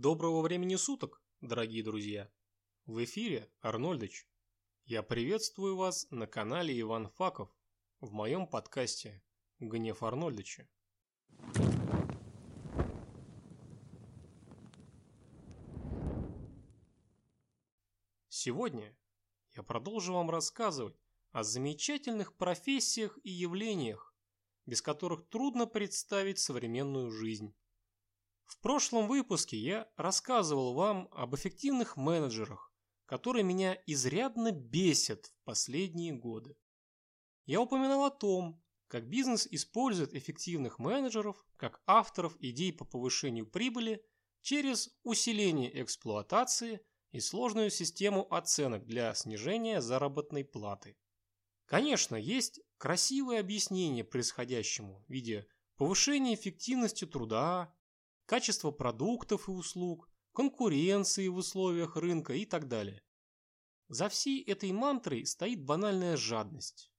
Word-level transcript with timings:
Доброго 0.00 0.42
времени 0.42 0.76
суток, 0.76 1.20
дорогие 1.40 1.82
друзья! 1.82 2.30
В 2.86 3.02
эфире 3.02 3.50
Арнольдыч. 3.62 4.28
Я 4.84 5.02
приветствую 5.02 5.74
вас 5.74 6.06
на 6.10 6.28
канале 6.28 6.80
Иван 6.80 7.08
Факов 7.08 7.52
в 7.98 8.12
моем 8.12 8.46
подкасте 8.46 9.24
«Гнев 9.58 10.04
Арнольдыча». 10.04 10.68
Сегодня 18.28 18.96
я 19.56 19.64
продолжу 19.64 20.12
вам 20.14 20.30
рассказывать 20.30 20.94
о 21.32 21.42
замечательных 21.42 22.36
профессиях 22.36 23.18
и 23.24 23.30
явлениях, 23.30 24.14
без 24.64 24.80
которых 24.80 25.28
трудно 25.28 25.66
представить 25.66 26.38
современную 26.38 27.10
жизнь. 27.10 27.52
В 28.48 28.58
прошлом 28.60 29.08
выпуске 29.08 29.58
я 29.58 29.90
рассказывал 29.96 30.72
вам 30.72 31.08
об 31.12 31.36
эффективных 31.36 31.98
менеджерах, 31.98 32.72
которые 33.04 33.44
меня 33.44 33.78
изрядно 33.86 34.52
бесят 34.52 35.26
в 35.26 35.44
последние 35.44 36.14
годы. 36.14 36.56
Я 37.44 37.60
упоминал 37.60 38.06
о 38.06 38.10
том, 38.10 38.64
как 38.88 39.06
бизнес 39.06 39.46
использует 39.50 40.14
эффективных 40.14 40.78
менеджеров 40.78 41.44
как 41.58 41.82
авторов 41.86 42.36
идей 42.40 42.72
по 42.72 42.86
повышению 42.86 43.46
прибыли 43.46 44.02
через 44.40 44.98
усиление 45.02 45.82
эксплуатации 45.82 46.80
и 47.12 47.20
сложную 47.20 47.68
систему 47.68 48.32
оценок 48.32 48.86
для 48.86 49.12
снижения 49.12 49.82
заработной 49.82 50.42
платы. 50.42 50.96
Конечно, 51.66 52.16
есть 52.16 52.62
красивое 52.78 53.40
объяснение 53.40 54.04
происходящему 54.04 55.04
в 55.06 55.12
виде 55.12 55.46
повышения 55.76 56.34
эффективности 56.34 57.04
труда, 57.04 57.74
качества 58.28 58.70
продуктов 58.70 59.48
и 59.48 59.52
услуг, 59.52 60.10
конкуренции 60.34 61.28
в 61.28 61.36
условиях 61.36 61.96
рынка 61.96 62.34
и 62.34 62.44
так 62.44 62.68
далее. 62.68 63.02
За 63.88 64.10
всей 64.10 64.42
этой 64.42 64.70
мантрой 64.70 65.24
стоит 65.24 65.64
банальная 65.64 66.18
жадность. 66.18 66.92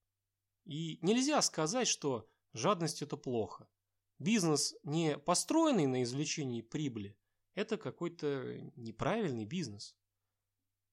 И 0.65 0.97
нельзя 1.03 1.39
сказать, 1.43 1.87
что 1.87 2.27
жадность 2.53 3.03
это 3.03 3.15
плохо. 3.15 3.69
Бизнес, 4.17 4.75
не 4.83 5.19
построенный 5.19 5.85
на 5.85 6.01
извлечении 6.01 6.63
прибыли, 6.63 7.15
это 7.53 7.77
какой-то 7.77 8.57
неправильный 8.75 9.45
бизнес. 9.45 9.95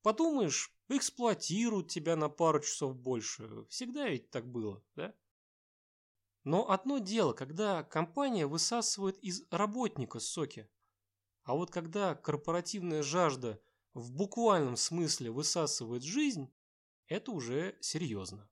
Подумаешь, 0.02 0.70
эксплуатируют 0.90 1.88
тебя 1.88 2.14
на 2.14 2.28
пару 2.28 2.60
часов 2.60 2.94
больше. 2.94 3.64
Всегда 3.70 4.06
ведь 4.06 4.30
так 4.30 4.46
было, 4.46 4.84
да? 4.96 5.14
Но 6.46 6.70
одно 6.70 6.98
дело, 6.98 7.32
когда 7.32 7.82
компания 7.82 8.46
высасывает 8.46 9.18
из 9.18 9.42
работника 9.50 10.20
соки. 10.20 10.70
А 11.42 11.56
вот 11.56 11.72
когда 11.72 12.14
корпоративная 12.14 13.02
жажда 13.02 13.60
в 13.94 14.12
буквальном 14.12 14.76
смысле 14.76 15.32
высасывает 15.32 16.04
жизнь, 16.04 16.54
это 17.08 17.32
уже 17.32 17.76
серьезно. 17.80 18.48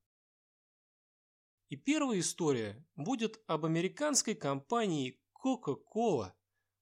И 1.68 1.76
первая 1.76 2.18
история 2.18 2.84
будет 2.96 3.40
об 3.46 3.64
американской 3.64 4.34
компании 4.34 5.22
Coca-Cola, 5.32 6.32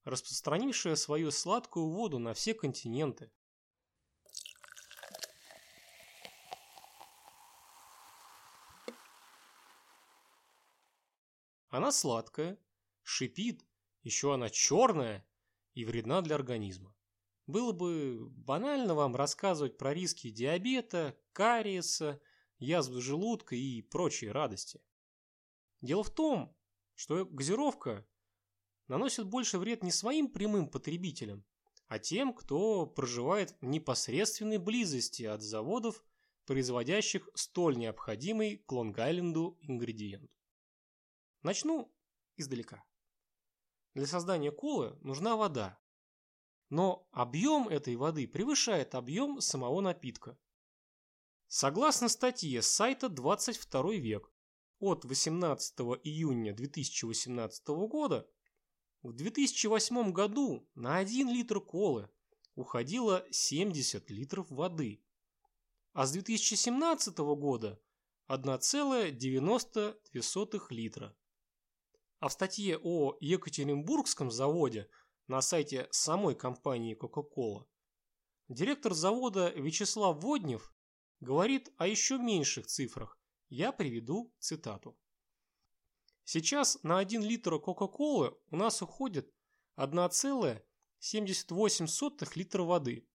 распространившая 0.04 0.96
свою 0.96 1.30
сладкую 1.30 1.90
воду 1.90 2.20
на 2.20 2.32
все 2.32 2.54
континенты. 2.54 3.30
Она 11.72 11.90
сладкая, 11.90 12.58
шипит, 13.02 13.64
еще 14.02 14.34
она 14.34 14.50
черная 14.50 15.26
и 15.72 15.86
вредна 15.86 16.20
для 16.20 16.34
организма. 16.34 16.94
Было 17.46 17.72
бы 17.72 18.28
банально 18.28 18.94
вам 18.94 19.16
рассказывать 19.16 19.78
про 19.78 19.94
риски 19.94 20.28
диабета, 20.28 21.18
кариеса, 21.32 22.20
язвы 22.58 23.00
желудка 23.00 23.56
и 23.56 23.80
прочие 23.80 24.32
радости. 24.32 24.82
Дело 25.80 26.04
в 26.04 26.10
том, 26.10 26.54
что 26.94 27.24
газировка 27.24 28.06
наносит 28.86 29.26
больше 29.26 29.56
вред 29.56 29.82
не 29.82 29.92
своим 29.92 30.28
прямым 30.30 30.68
потребителям, 30.68 31.42
а 31.88 31.98
тем, 31.98 32.34
кто 32.34 32.84
проживает 32.84 33.56
в 33.62 33.64
непосредственной 33.64 34.58
близости 34.58 35.22
от 35.22 35.40
заводов, 35.40 36.04
производящих 36.44 37.30
столь 37.34 37.78
необходимый 37.78 38.58
к 38.58 38.72
ингредиент. 39.62 40.30
Начну 41.42 41.92
издалека. 42.36 42.84
Для 43.94 44.06
создания 44.06 44.52
колы 44.52 44.96
нужна 45.02 45.36
вода. 45.36 45.76
Но 46.68 47.08
объем 47.10 47.66
этой 47.68 47.96
воды 47.96 48.28
превышает 48.28 48.94
объем 48.94 49.40
самого 49.40 49.80
напитка. 49.80 50.38
Согласно 51.48 52.08
статье 52.08 52.62
с 52.62 52.68
сайта 52.68 53.08
22 53.08 53.94
век 53.94 54.32
от 54.78 55.04
18 55.04 55.80
июня 56.04 56.54
2018 56.54 57.66
года, 57.68 58.30
в 59.02 59.12
2008 59.12 60.12
году 60.12 60.70
на 60.74 60.98
1 60.98 61.28
литр 61.28 61.60
колы 61.60 62.08
уходило 62.54 63.26
70 63.30 64.08
литров 64.10 64.48
воды, 64.48 65.02
а 65.92 66.06
с 66.06 66.12
2017 66.12 67.18
года 67.18 67.82
1,92 68.28 70.66
литра. 70.70 71.16
А 72.22 72.28
в 72.28 72.32
статье 72.32 72.78
о 72.80 73.16
Екатеринбургском 73.18 74.30
заводе 74.30 74.88
на 75.26 75.42
сайте 75.42 75.88
самой 75.90 76.36
компании 76.36 76.96
Coca-Cola 76.96 77.66
директор 78.46 78.94
завода 78.94 79.50
Вячеслав 79.50 80.22
Воднев 80.22 80.72
говорит 81.18 81.72
о 81.78 81.88
еще 81.88 82.18
меньших 82.18 82.68
цифрах. 82.68 83.18
Я 83.48 83.72
приведу 83.72 84.32
цитату. 84.38 84.96
Сейчас 86.22 86.78
на 86.84 87.00
1 87.00 87.24
литр 87.24 87.58
Кока-Колы 87.58 88.38
у 88.52 88.56
нас 88.56 88.82
уходит 88.82 89.34
1,78 89.76 92.32
литра 92.36 92.62
воды. 92.62 93.08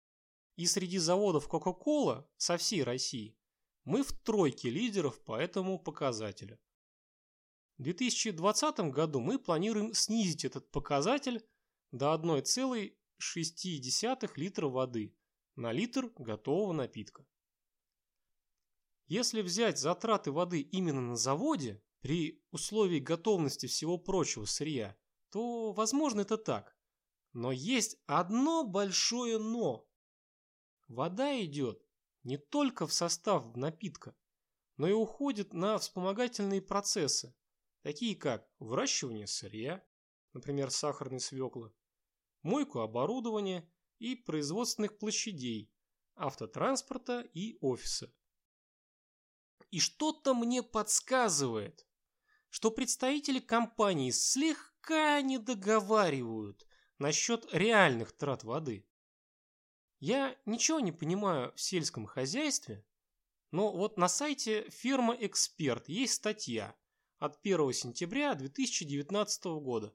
И 0.57 0.65
среди 0.65 0.97
заводов 0.97 1.47
Coca-Cola 1.47 2.27
со 2.39 2.57
всей 2.57 2.83
России 2.83 3.37
мы 3.85 4.03
в 4.03 4.15
тройке 4.15 4.71
лидеров 4.71 5.23
по 5.25 5.39
этому 5.39 5.79
показателю. 5.79 6.59
В 7.79 7.83
2020 7.83 8.91
году 8.91 9.21
мы 9.21 9.39
планируем 9.39 9.95
снизить 9.95 10.45
этот 10.45 10.71
показатель 10.71 11.43
до 11.91 12.15
1,6 12.15 14.31
литра 14.37 14.69
воды 14.69 15.17
на 15.57 15.73
литр 15.73 16.13
готового 16.17 16.73
напитка. 16.73 17.27
Если 19.07 19.43
взять 19.43 19.79
затраты 19.79 20.33
воды 20.33 20.61
именно 20.61 21.01
на 21.01 21.17
заводе, 21.17 21.83
при 22.01 22.45
условии 22.51 22.99
готовности 22.99 23.67
всего 23.67 23.97
прочего 23.97 24.45
сырья, 24.45 24.95
то 25.31 25.73
возможно 25.73 26.21
это 26.21 26.37
так. 26.37 26.77
Но 27.33 27.51
есть 27.51 27.97
одно 28.07 28.63
большое 28.63 29.39
«но». 29.39 29.89
Вода 30.87 31.43
идет 31.43 31.83
не 32.23 32.37
только 32.37 32.87
в 32.87 32.93
состав 32.93 33.57
напитка, 33.57 34.15
но 34.77 34.87
и 34.87 34.93
уходит 34.93 35.55
на 35.55 35.79
вспомогательные 35.79 36.61
процессы, 36.61 37.35
такие 37.85 38.17
как 38.17 38.49
выращивание 38.59 39.27
сырья, 39.27 39.85
например, 40.33 40.71
сахарной 40.71 41.21
свеклы, 41.21 41.71
мойку 42.43 42.81
оборудования 42.81 43.71
и 43.99 44.17
производственных 44.17 44.99
площадей, 44.99 45.71
автотранспорта 46.17 47.21
и 47.35 47.59
офиса. 47.61 48.11
И 49.71 49.81
что-то 49.81 50.33
мне 50.35 50.63
подсказывает, 50.63 51.87
что 52.49 52.71
представители 52.71 53.39
компании 53.39 54.11
слегка 54.13 55.21
не 55.21 55.37
договаривают 55.39 56.67
насчет 56.99 57.47
реальных 57.53 58.13
трат 58.13 58.45
воды. 58.45 58.89
Я 60.01 60.35
ничего 60.47 60.81
не 60.81 60.93
понимаю 60.93 61.53
в 61.55 61.61
сельском 61.61 62.07
хозяйстве, 62.07 62.87
но 63.51 63.71
вот 63.71 63.99
на 63.99 64.09
сайте 64.09 64.71
фирма 64.71 65.15
Эксперт 65.21 65.87
есть 65.91 66.15
статья 66.15 66.75
от 67.25 67.39
1 67.43 67.73
сентября 67.73 68.35
2019 68.35 69.45
года. 69.63 69.95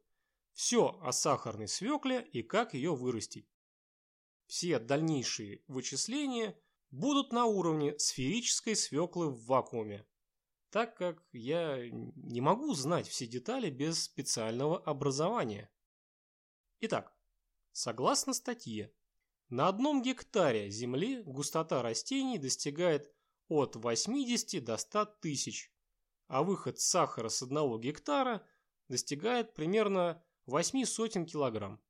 Все 0.53 0.99
о 1.03 1.11
сахарной 1.11 1.67
свекле 1.67 2.27
и 2.33 2.41
как 2.41 2.73
ее 2.73 2.95
вырастить. 2.95 3.47
Все 4.47 4.79
дальнейшие 4.79 5.61
вычисления 5.67 6.59
будут 6.89 7.31
на 7.31 7.45
уровне 7.45 7.97
сферической 7.99 8.75
свеклы 8.75 9.29
в 9.29 9.45
вакууме, 9.45 10.07
так 10.71 10.97
как 10.97 11.23
я 11.31 11.87
не 11.91 12.41
могу 12.41 12.73
знать 12.73 13.07
все 13.07 13.27
детали 13.27 13.69
без 13.69 14.05
специального 14.05 14.79
образования. 14.79 15.69
Итак, 16.79 17.15
согласно 17.73 18.33
статье, 18.33 18.91
на 19.49 19.67
одном 19.67 20.01
гектаре 20.01 20.71
земли 20.71 21.21
густота 21.21 21.83
растений 21.83 22.39
достигает 22.39 23.13
от 23.49 23.75
80 23.75 24.63
до 24.63 24.77
100 24.77 25.05
тысяч 25.21 25.71
а 26.29 26.43
выход 26.43 26.79
сахара 26.79 27.27
с 27.27 27.41
одного 27.41 27.79
гектара 27.79 28.47
достигает 28.87 29.55
примерно 29.55 30.23
8 30.45 30.85
сотен 30.85 31.25
килограмм. 31.25 31.81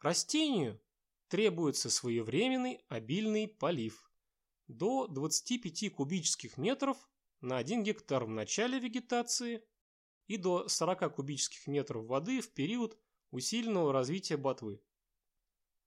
Растению 0.00 0.80
требуется 1.28 1.90
своевременный 1.90 2.80
обильный 2.88 3.46
полив 3.46 4.10
до 4.68 5.06
25 5.06 5.92
кубических 5.92 6.56
метров 6.56 6.96
на 7.42 7.58
1 7.58 7.84
гектар 7.84 8.24
в 8.24 8.30
начале 8.30 8.78
вегетации 8.78 9.62
и 10.28 10.38
до 10.38 10.66
40 10.68 11.14
кубических 11.14 11.66
метров 11.66 12.06
воды 12.06 12.40
в 12.40 12.50
период 12.54 12.98
усиленного 13.32 13.92
развития 13.92 14.38
ботвы. 14.38 14.80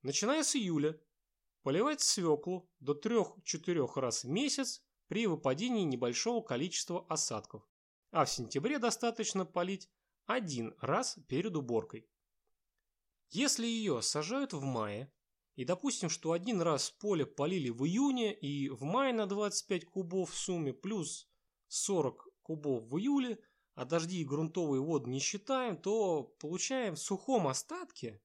Начиная 0.03 0.43
с 0.43 0.55
июля, 0.55 1.01
поливать 1.63 2.01
свеклу 2.01 2.69
до 2.79 2.93
3-4 2.93 3.99
раз 3.99 4.23
в 4.23 4.29
месяц 4.29 4.83
при 5.09 5.25
выпадении 5.25 5.83
небольшого 5.83 6.41
количества 6.41 7.05
осадков, 7.09 7.67
а 8.11 8.25
в 8.25 8.29
сентябре 8.29 8.77
достаточно 8.77 9.43
полить 9.43 9.89
один 10.27 10.75
раз 10.79 11.17
перед 11.27 11.55
уборкой. 11.55 12.07
Если 13.31 13.65
ее 13.65 14.01
сажают 14.01 14.53
в 14.53 14.61
мае, 14.61 15.11
и 15.55 15.65
допустим, 15.65 16.09
что 16.09 16.31
один 16.31 16.61
раз 16.61 16.91
поле 16.91 17.25
полили 17.25 17.69
в 17.69 17.85
июне 17.85 18.33
и 18.33 18.69
в 18.69 18.83
мае 18.83 19.11
на 19.11 19.25
25 19.25 19.85
кубов 19.85 20.31
в 20.31 20.37
сумме 20.37 20.73
плюс 20.73 21.27
40 21.67 22.27
кубов 22.43 22.83
в 22.83 22.97
июле, 22.97 23.39
а 23.73 23.85
дожди 23.85 24.21
и 24.21 24.25
грунтовые 24.25 24.81
воды 24.81 25.09
не 25.09 25.19
считаем, 25.19 25.75
то 25.75 26.23
получаем 26.39 26.95
в 26.95 26.99
сухом 26.99 27.47
остатке 27.47 28.21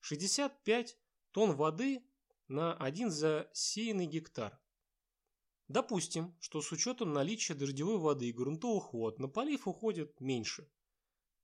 65 0.00 0.98
тонн 1.30 1.56
воды 1.56 2.04
на 2.48 2.74
один 2.74 3.10
засеянный 3.10 4.06
гектар. 4.06 4.60
Допустим, 5.68 6.34
что 6.40 6.62
с 6.62 6.72
учетом 6.72 7.12
наличия 7.12 7.54
дождевой 7.54 7.98
воды 7.98 8.30
и 8.30 8.32
грунтовых 8.32 8.94
вод 8.94 9.18
на 9.18 9.28
полив 9.28 9.68
уходит 9.68 10.18
меньше. 10.18 10.66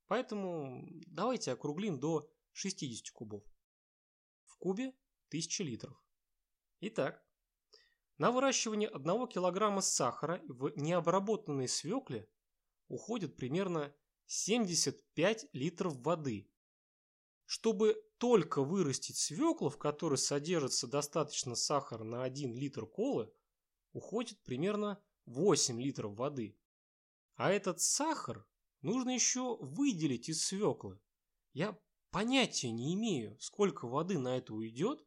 Поэтому 0.06 0.86
давайте 1.06 1.52
округлим 1.52 2.00
до 2.00 2.30
60 2.52 3.10
кубов. 3.12 3.44
В 4.44 4.56
кубе 4.56 4.94
1000 5.28 5.64
литров. 5.64 6.02
Итак, 6.80 7.22
на 8.16 8.30
выращивание 8.30 8.88
1 8.88 9.28
килограмма 9.28 9.82
сахара 9.82 10.40
в 10.48 10.72
необработанной 10.76 11.68
свекле 11.68 12.26
уходит 12.88 13.36
примерно 13.36 13.94
75 14.26 15.46
литров 15.52 15.96
воды. 15.98 16.50
Чтобы 17.44 18.02
только 18.16 18.62
вырастить 18.62 19.18
свеклу, 19.18 19.68
в 19.68 19.76
которой 19.76 20.16
содержится 20.16 20.86
достаточно 20.86 21.54
сахара 21.54 22.04
на 22.04 22.22
1 22.22 22.54
литр 22.54 22.86
колы, 22.86 23.30
уходит 23.94 24.38
примерно 24.42 25.02
8 25.24 25.80
литров 25.80 26.14
воды. 26.16 26.58
А 27.36 27.50
этот 27.50 27.80
сахар 27.80 28.46
нужно 28.82 29.14
еще 29.14 29.56
выделить 29.56 30.28
из 30.28 30.44
свеклы. 30.44 31.00
Я 31.54 31.78
понятия 32.10 32.70
не 32.70 32.94
имею, 32.94 33.38
сколько 33.40 33.86
воды 33.86 34.18
на 34.18 34.36
это 34.36 34.52
уйдет, 34.52 35.04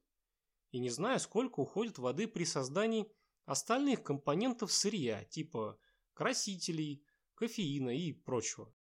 и 0.72 0.80
не 0.80 0.90
знаю, 0.90 1.20
сколько 1.20 1.60
уходит 1.60 2.00
воды 2.00 2.28
при 2.28 2.44
создании 2.44 3.12
остальных 3.46 4.04
компонентов 4.04 4.72
сырья, 4.72 5.24
типа 5.26 5.80
красителей, 6.14 7.06
кофеина 7.36 7.96
и 7.96 8.12
прочего. 8.12 8.74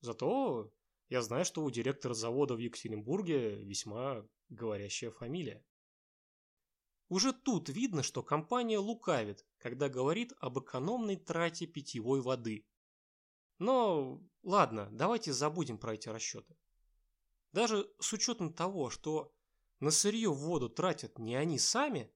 Зато 0.00 0.72
я 1.08 1.22
знаю, 1.22 1.44
что 1.44 1.64
у 1.64 1.70
директора 1.70 2.14
завода 2.14 2.54
в 2.54 2.58
Екатеринбурге 2.58 3.62
весьма 3.62 4.26
говорящая 4.48 5.10
фамилия. 5.10 5.64
Уже 7.08 7.32
тут 7.32 7.68
видно, 7.68 8.02
что 8.02 8.22
компания 8.22 8.78
лукавит, 8.78 9.46
когда 9.58 9.88
говорит 9.88 10.32
об 10.40 10.58
экономной 10.58 11.16
трате 11.16 11.66
питьевой 11.66 12.20
воды. 12.20 12.66
Но 13.58 14.20
ладно, 14.42 14.88
давайте 14.90 15.32
забудем 15.32 15.78
про 15.78 15.94
эти 15.94 16.08
расчеты. 16.08 16.56
Даже 17.52 17.88
с 18.00 18.12
учетом 18.12 18.52
того, 18.52 18.90
что 18.90 19.32
на 19.78 19.90
сырье 19.90 20.30
воду 20.30 20.68
тратят 20.68 21.18
не 21.18 21.36
они 21.36 21.58
сами, 21.58 22.12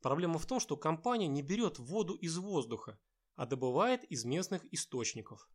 проблема 0.00 0.38
в 0.38 0.46
том, 0.46 0.60
что 0.60 0.76
компания 0.76 1.26
не 1.26 1.42
берет 1.42 1.78
воду 1.78 2.14
из 2.14 2.38
воздуха, 2.38 2.98
а 3.34 3.44
добывает 3.44 4.04
из 4.04 4.24
местных 4.24 4.64
источников. 4.72 5.48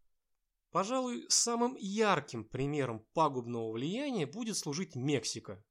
Пожалуй, 0.71 1.25
самым 1.29 1.75
ярким 1.75 2.43
примером 2.43 3.05
пагубного 3.13 3.71
влияния 3.71 4.25
будет 4.25 4.57
служить 4.57 4.95
Мексика, 4.95 5.63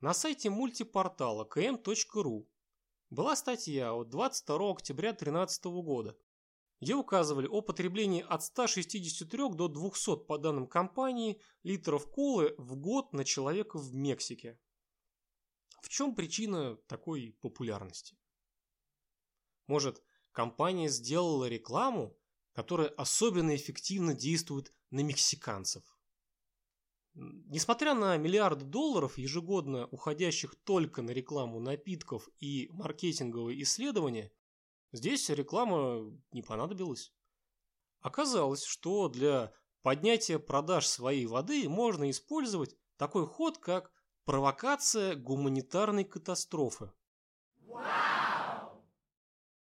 на 0.00 0.14
сайте 0.14 0.48
мультипортала 0.48 1.44
km.ru 1.44 2.46
была 3.10 3.36
статья 3.36 3.92
от 3.92 4.08
22 4.08 4.70
октября 4.70 5.10
2013 5.10 5.64
года, 5.64 6.16
где 6.80 6.94
указывали 6.94 7.46
о 7.46 7.60
потреблении 7.60 8.24
от 8.26 8.42
163 8.42 9.50
до 9.50 9.68
200 9.68 10.24
по 10.24 10.38
данным 10.38 10.66
компании 10.66 11.40
литров 11.62 12.10
колы 12.10 12.54
в 12.56 12.76
год 12.76 13.12
на 13.12 13.24
человека 13.24 13.78
в 13.78 13.94
Мексике. 13.94 14.58
В 15.82 15.90
чем 15.90 16.14
причина 16.14 16.76
такой 16.86 17.36
популярности? 17.40 18.16
Может, 19.66 20.02
компания 20.32 20.88
сделала 20.88 21.46
рекламу, 21.46 22.16
которая 22.52 22.88
особенно 22.88 23.54
эффективно 23.54 24.14
действует 24.14 24.72
на 24.90 25.00
мексиканцев? 25.00 25.84
Несмотря 27.14 27.94
на 27.94 28.16
миллиарды 28.16 28.64
долларов, 28.64 29.18
ежегодно 29.18 29.86
уходящих 29.88 30.54
только 30.64 31.02
на 31.02 31.10
рекламу 31.10 31.58
напитков 31.58 32.28
и 32.38 32.68
маркетинговые 32.72 33.62
исследования, 33.62 34.32
здесь 34.92 35.28
реклама 35.28 36.16
не 36.32 36.42
понадобилась. 36.42 37.12
Оказалось, 38.00 38.64
что 38.64 39.08
для 39.08 39.52
поднятия 39.82 40.38
продаж 40.38 40.86
своей 40.86 41.26
воды 41.26 41.68
можно 41.68 42.10
использовать 42.10 42.76
такой 42.96 43.26
ход, 43.26 43.58
как 43.58 43.92
провокация 44.24 45.16
гуманитарной 45.16 46.04
катастрофы. 46.04 46.92
Wow! 47.66 48.82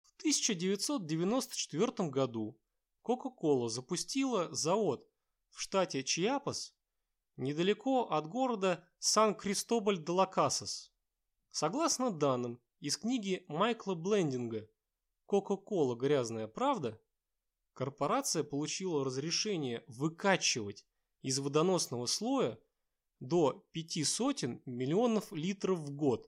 В 0.04 0.16
1994 0.18 2.08
году 2.08 2.56
Coca-Cola 3.04 3.68
запустила 3.68 4.54
завод 4.54 5.06
в 5.50 5.60
штате 5.60 6.04
Чиапас 6.04 6.74
недалеко 7.36 8.02
от 8.10 8.26
города 8.26 8.86
Сан-Кристобаль-де-Ла-Касас. 8.98 10.92
Согласно 11.50 12.10
данным 12.10 12.60
из 12.80 12.96
книги 12.96 13.44
Майкла 13.48 13.94
Блендинга 13.94 14.68
«Кока-кола. 15.26 15.94
Грязная 15.94 16.48
правда», 16.48 17.00
корпорация 17.74 18.44
получила 18.44 19.04
разрешение 19.04 19.84
выкачивать 19.86 20.86
из 21.22 21.38
водоносного 21.38 22.06
слоя 22.06 22.58
до 23.20 23.64
5 23.72 24.06
сотен 24.06 24.62
миллионов 24.66 25.32
литров 25.32 25.78
в 25.78 25.94
год, 25.94 26.30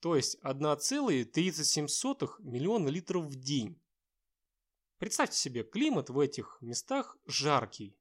то 0.00 0.16
есть 0.16 0.38
1,37 0.42 1.86
миллиона 2.40 2.88
литров 2.88 3.26
в 3.26 3.34
день. 3.36 3.80
Представьте 4.98 5.38
себе, 5.38 5.62
климат 5.62 6.10
в 6.10 6.18
этих 6.18 6.58
местах 6.60 7.16
жаркий, 7.26 7.96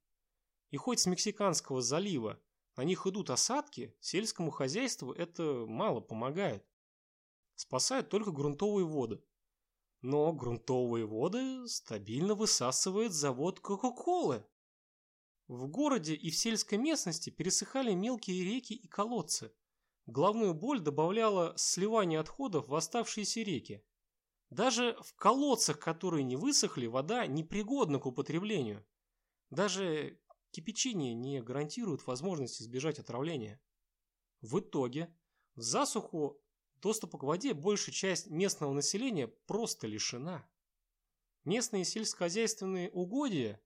и 0.72 0.78
хоть 0.78 1.00
с 1.00 1.06
Мексиканского 1.06 1.82
залива 1.82 2.40
на 2.76 2.84
них 2.84 3.06
идут 3.08 3.30
осадки, 3.30 3.96
сельскому 4.00 4.52
хозяйству 4.52 5.12
это 5.12 5.66
мало 5.68 6.00
помогает. 6.00 6.66
Спасают 7.56 8.10
только 8.10 8.32
грунтовые 8.32 8.86
воды. 8.86 9.22
Но 10.02 10.32
грунтовые 10.32 11.06
воды 11.06 11.68
стабильно 11.68 12.36
высасывает 12.36 13.12
завод 13.12 13.60
Кока-Колы. 13.60 14.46
В 15.48 15.68
городе 15.68 16.14
и 16.14 16.30
в 16.30 16.38
сельской 16.38 16.78
местности 16.78 17.32
пересыхали 17.32 17.94
мелкие 17.94 18.46
реки 18.46 18.74
и 18.74 18.88
колодцы. 18.88 19.52
Главную 20.06 20.54
боль 20.54 20.80
добавляло 20.80 21.54
сливание 21.58 22.20
отходов 22.20 22.68
в 22.68 22.76
оставшиеся 22.76 23.42
реки. 23.42 23.84
Даже 24.50 24.98
в 25.02 25.14
колодцах, 25.16 25.80
которые 25.80 26.24
не 26.24 26.36
высохли, 26.36 26.86
вода 26.88 27.28
непригодна 27.28 28.00
к 28.00 28.06
употреблению. 28.06 28.86
Даже 29.50 30.20
Кипячение 30.52 31.14
не 31.14 31.42
гарантирует 31.42 32.06
возможность 32.08 32.62
избежать 32.62 33.00
отравления. 33.00 33.62
В 34.42 34.60
итоге, 34.60 35.16
в 35.56 35.62
засуху 35.62 36.42
доступа 36.78 37.18
к 37.18 37.24
воде 37.24 37.54
большая 37.54 37.94
часть 37.94 38.28
местного 38.28 38.74
населения 38.74 39.28
просто 39.28 39.88
лишена. 39.88 40.50
Местные 41.44 41.86
сельскохозяйственные 41.86 42.90
угодья 42.92 43.62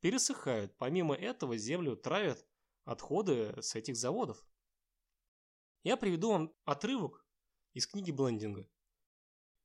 пересыхают, 0.00 0.76
помимо 0.78 1.14
этого 1.14 1.56
землю 1.56 1.96
травят 1.96 2.46
отходы 2.84 3.54
с 3.60 3.74
этих 3.74 3.96
заводов. 3.96 4.46
Я 5.82 5.96
приведу 5.96 6.30
вам 6.30 6.54
отрывок 6.64 7.26
из 7.72 7.86
книги 7.86 8.10
Блендинга. 8.10 8.68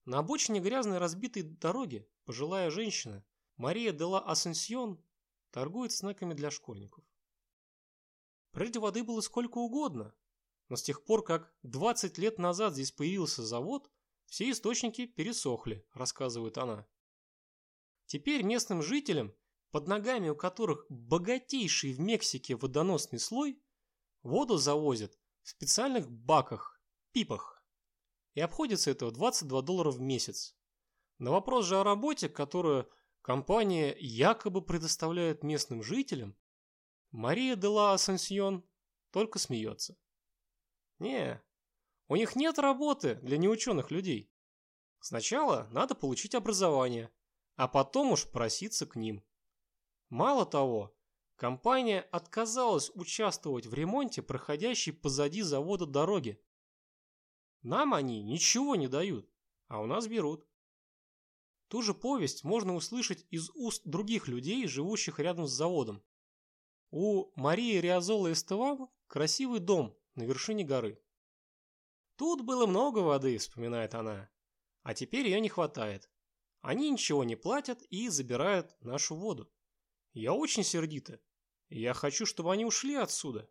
На 0.05 0.19
обочине 0.19 0.59
грязной 0.59 0.97
разбитой 0.97 1.43
дороги 1.43 2.07
пожилая 2.25 2.69
женщина 2.69 3.25
Мария 3.57 3.91
де 3.91 4.03
ла 4.03 4.19
Асенсион 4.19 5.01
торгует 5.53 5.91
снеками 5.91 6.33
для 6.33 6.49
школьников. 6.49 7.05
Прежде 8.51 8.79
воды 8.79 9.03
было 9.03 9.21
сколько 9.21 9.59
угодно, 9.59 10.13
но 10.67 10.75
с 10.75 10.81
тех 10.81 11.05
пор, 11.05 11.23
как 11.23 11.53
20 11.61 12.17
лет 12.17 12.39
назад 12.39 12.73
здесь 12.73 12.91
появился 12.91 13.45
завод, 13.45 13.89
все 14.25 14.49
источники 14.49 15.05
пересохли, 15.05 15.87
рассказывает 15.93 16.57
она. 16.57 16.87
Теперь 18.07 18.41
местным 18.43 18.81
жителям, 18.81 19.33
под 19.69 19.87
ногами 19.87 20.29
у 20.29 20.35
которых 20.35 20.87
богатейший 20.89 21.93
в 21.93 21.99
Мексике 21.99 22.55
водоносный 22.55 23.19
слой, 23.19 23.61
воду 24.23 24.57
завозят 24.57 25.17
в 25.43 25.49
специальных 25.49 26.09
баках, 26.09 26.81
пипах. 27.11 27.63
И 28.33 28.41
обходится 28.41 28.89
это 28.89 29.05
в 29.05 29.11
22 29.11 29.61
доллара 29.61 29.91
в 29.91 30.01
месяц. 30.01 30.55
На 31.19 31.29
вопрос 31.29 31.65
же 31.67 31.79
о 31.79 31.83
работе, 31.83 32.27
которую 32.27 32.89
компания 33.23 33.95
якобы 33.97 34.61
предоставляет 34.61 35.43
местным 35.43 35.81
жителям, 35.81 36.35
Мария 37.11 37.55
де 37.55 37.67
ла 37.67 37.93
Асансьон 37.93 38.63
только 39.11 39.39
смеется. 39.39 39.97
Не, 40.99 41.41
у 42.07 42.15
них 42.15 42.35
нет 42.35 42.59
работы 42.59 43.15
для 43.15 43.37
неученых 43.37 43.91
людей. 43.91 44.31
Сначала 44.99 45.67
надо 45.71 45.95
получить 45.95 46.35
образование, 46.35 47.11
а 47.55 47.67
потом 47.67 48.11
уж 48.11 48.29
проситься 48.29 48.85
к 48.85 48.95
ним. 48.95 49.23
Мало 50.09 50.45
того, 50.45 50.95
компания 51.35 52.01
отказалась 52.01 52.91
участвовать 52.93 53.65
в 53.65 53.73
ремонте 53.73 54.21
проходящей 54.21 54.91
позади 54.91 55.41
завода 55.41 55.85
дороги. 55.85 56.41
Нам 57.61 57.93
они 57.93 58.21
ничего 58.21 58.75
не 58.75 58.87
дают, 58.87 59.29
а 59.67 59.81
у 59.81 59.85
нас 59.85 60.07
берут. 60.07 60.45
Ту 61.67 61.81
же 61.81 61.93
повесть 61.93 62.43
можно 62.43 62.75
услышать 62.75 63.25
из 63.29 63.49
уст 63.55 63.81
других 63.85 64.27
людей, 64.27 64.67
живущих 64.67 65.19
рядом 65.19 65.47
с 65.47 65.51
заводом. 65.51 66.03
У 66.91 67.31
Марии 67.35 67.79
Риазола 67.79 68.31
Эстевам 68.31 68.89
красивый 69.07 69.59
дом 69.59 69.97
на 70.15 70.23
вершине 70.23 70.63
горы. 70.63 71.01
Тут 72.15 72.41
было 72.41 72.67
много 72.67 72.99
воды, 72.99 73.37
вспоминает 73.37 73.95
она, 73.95 74.29
а 74.83 74.93
теперь 74.93 75.25
ее 75.25 75.39
не 75.39 75.49
хватает. 75.49 76.09
Они 76.61 76.91
ничего 76.91 77.23
не 77.23 77.35
платят 77.35 77.81
и 77.89 78.07
забирают 78.09 78.75
нашу 78.81 79.15
воду. 79.15 79.51
Я 80.13 80.33
очень 80.33 80.63
сердита. 80.63 81.19
Я 81.69 81.93
хочу, 81.93 82.25
чтобы 82.25 82.53
они 82.53 82.65
ушли 82.65 82.95
отсюда. 82.95 83.49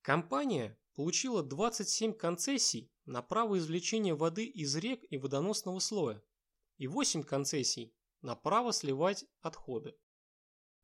Компания 0.00 0.78
получила 0.94 1.42
27 1.42 2.14
концессий 2.14 2.90
на 3.04 3.20
право 3.20 3.58
извлечения 3.58 4.14
воды 4.14 4.46
из 4.46 4.74
рек 4.76 5.04
и 5.10 5.18
водоносного 5.18 5.78
слоя 5.78 6.22
и 6.76 6.86
8 6.86 7.22
концессий 7.22 7.94
на 8.20 8.34
право 8.34 8.72
сливать 8.72 9.24
отходы. 9.40 9.96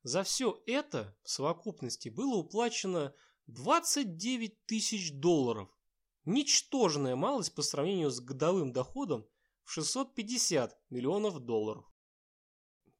За 0.02 0.22
все 0.22 0.62
это 0.66 1.16
в 1.22 1.30
совокупности 1.30 2.08
было 2.08 2.36
уплачено 2.36 3.14
29 3.46 4.66
тысяч 4.66 5.12
долларов. 5.12 5.68
Ничтожная 6.24 7.16
малость 7.16 7.54
по 7.54 7.62
сравнению 7.62 8.10
с 8.10 8.20
годовым 8.20 8.72
доходом 8.72 9.28
в 9.64 9.72
650 9.72 10.78
миллионов 10.90 11.40
долларов. 11.40 11.84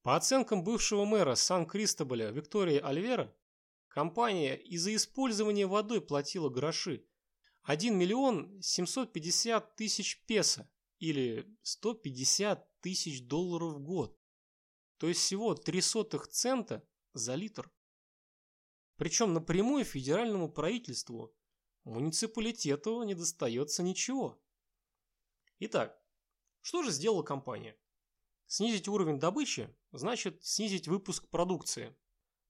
По 0.02 0.16
оценкам 0.16 0.64
бывшего 0.64 1.04
мэра 1.04 1.34
Сан-Кристоболя 1.34 2.30
Виктории 2.30 2.78
Альвера, 2.78 3.34
компания 3.88 4.56
из-за 4.56 4.94
использования 4.94 5.66
водой 5.66 6.00
платила 6.00 6.48
гроши 6.48 7.06
1 7.64 7.96
миллион 7.96 8.60
750 8.62 9.76
тысяч 9.76 10.24
песо 10.26 10.70
или 10.98 11.46
150 11.62 12.69
тысяч 12.80 13.26
долларов 13.26 13.74
в 13.74 13.80
год. 13.80 14.18
То 14.98 15.08
есть 15.08 15.20
всего 15.20 15.54
3 15.54 15.80
сотых 15.80 16.28
цента 16.28 16.86
за 17.14 17.34
литр. 17.34 17.70
Причем 18.96 19.32
напрямую 19.32 19.84
федеральному 19.84 20.52
правительству, 20.52 21.34
муниципалитету 21.84 23.02
не 23.04 23.14
достается 23.14 23.82
ничего. 23.82 24.42
Итак, 25.58 25.98
что 26.60 26.82
же 26.82 26.90
сделала 26.90 27.22
компания? 27.22 27.78
Снизить 28.46 28.88
уровень 28.88 29.18
добычи 29.18 29.74
значит 29.92 30.44
снизить 30.44 30.88
выпуск 30.88 31.28
продукции. 31.28 31.96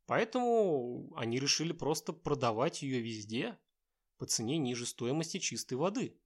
Поэтому 0.06 1.14
они 1.14 1.38
решили 1.38 1.72
просто 1.72 2.12
продавать 2.12 2.82
ее 2.82 3.00
везде 3.00 3.58
по 4.16 4.26
цене 4.26 4.58
ниже 4.58 4.86
стоимости 4.86 5.38
чистой 5.38 5.74
воды. 5.74 6.20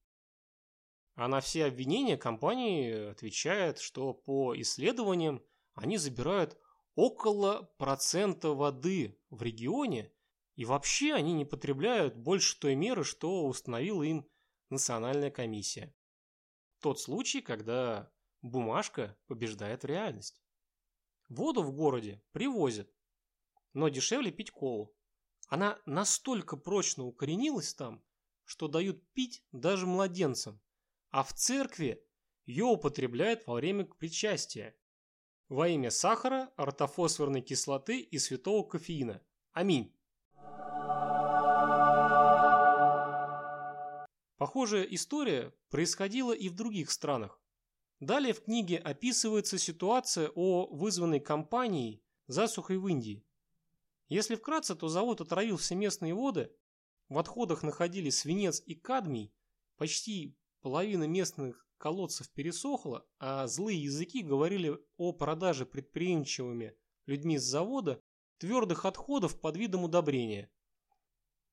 А 1.14 1.28
на 1.28 1.40
все 1.40 1.66
обвинения 1.66 2.16
компании 2.16 3.10
отвечает, 3.10 3.78
что 3.78 4.12
по 4.12 4.58
исследованиям 4.60 5.42
они 5.74 5.96
забирают 5.96 6.58
около 6.94 7.70
процента 7.78 8.50
воды 8.50 9.18
в 9.30 9.42
регионе 9.42 10.12
и 10.56 10.64
вообще 10.64 11.14
они 11.14 11.32
не 11.32 11.44
потребляют 11.44 12.16
больше 12.16 12.58
той 12.58 12.74
меры, 12.74 13.04
что 13.04 13.46
установила 13.46 14.02
им 14.02 14.28
национальная 14.70 15.30
комиссия. 15.30 15.94
Тот 16.80 17.00
случай, 17.00 17.40
когда 17.40 18.12
Бумажка 18.44 19.16
побеждает 19.26 19.86
реальность. 19.86 20.44
Воду 21.30 21.62
в 21.62 21.72
городе 21.72 22.22
привозят, 22.32 22.92
но 23.72 23.88
дешевле 23.88 24.30
пить 24.30 24.50
колу. 24.50 24.94
Она 25.48 25.80
настолько 25.86 26.58
прочно 26.58 27.04
укоренилась 27.04 27.72
там, 27.72 28.04
что 28.44 28.68
дают 28.68 29.02
пить 29.14 29.42
даже 29.50 29.86
младенцам, 29.86 30.60
а 31.14 31.22
в 31.22 31.32
церкви 31.32 32.04
ее 32.44 32.64
употребляют 32.64 33.46
во 33.46 33.54
время 33.54 33.84
причастия. 33.84 34.74
Во 35.48 35.68
имя 35.68 35.92
сахара, 35.92 36.52
ортофосфорной 36.56 37.40
кислоты 37.40 38.00
и 38.00 38.18
святого 38.18 38.66
кофеина. 38.66 39.22
Аминь. 39.52 39.94
Похожая 44.38 44.82
история 44.82 45.54
происходила 45.70 46.32
и 46.32 46.48
в 46.48 46.56
других 46.56 46.90
странах. 46.90 47.40
Далее 48.00 48.34
в 48.34 48.42
книге 48.42 48.78
описывается 48.78 49.56
ситуация 49.56 50.32
о 50.34 50.66
вызванной 50.66 51.20
компанией 51.20 52.02
засухой 52.26 52.76
в 52.76 52.88
Индии. 52.88 53.24
Если 54.08 54.34
вкратце, 54.34 54.74
то 54.74 54.88
завод 54.88 55.20
отравил 55.20 55.58
все 55.58 55.76
местные 55.76 56.12
воды, 56.12 56.50
в 57.08 57.18
отходах 57.18 57.62
находились 57.62 58.18
свинец 58.18 58.60
и 58.66 58.74
кадмий, 58.74 59.32
почти 59.76 60.36
половина 60.64 61.04
местных 61.04 61.68
колодцев 61.76 62.30
пересохла, 62.30 63.06
а 63.18 63.46
злые 63.46 63.82
языки 63.82 64.22
говорили 64.22 64.78
о 64.96 65.12
продаже 65.12 65.66
предприимчивыми 65.66 66.74
людьми 67.04 67.36
с 67.36 67.42
завода 67.42 68.02
твердых 68.38 68.86
отходов 68.86 69.38
под 69.38 69.58
видом 69.58 69.84
удобрения. 69.84 70.50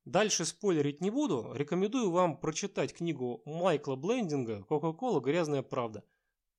Дальше 0.06 0.46
спойлерить 0.46 1.02
не 1.02 1.10
буду, 1.10 1.52
рекомендую 1.54 2.10
вам 2.10 2.40
прочитать 2.40 2.94
книгу 2.94 3.42
Майкла 3.46 3.98
Блендинга 3.98 4.64
«Кока-кола. 4.64 5.20
Грязная 5.20 5.62
правда». 5.62 6.06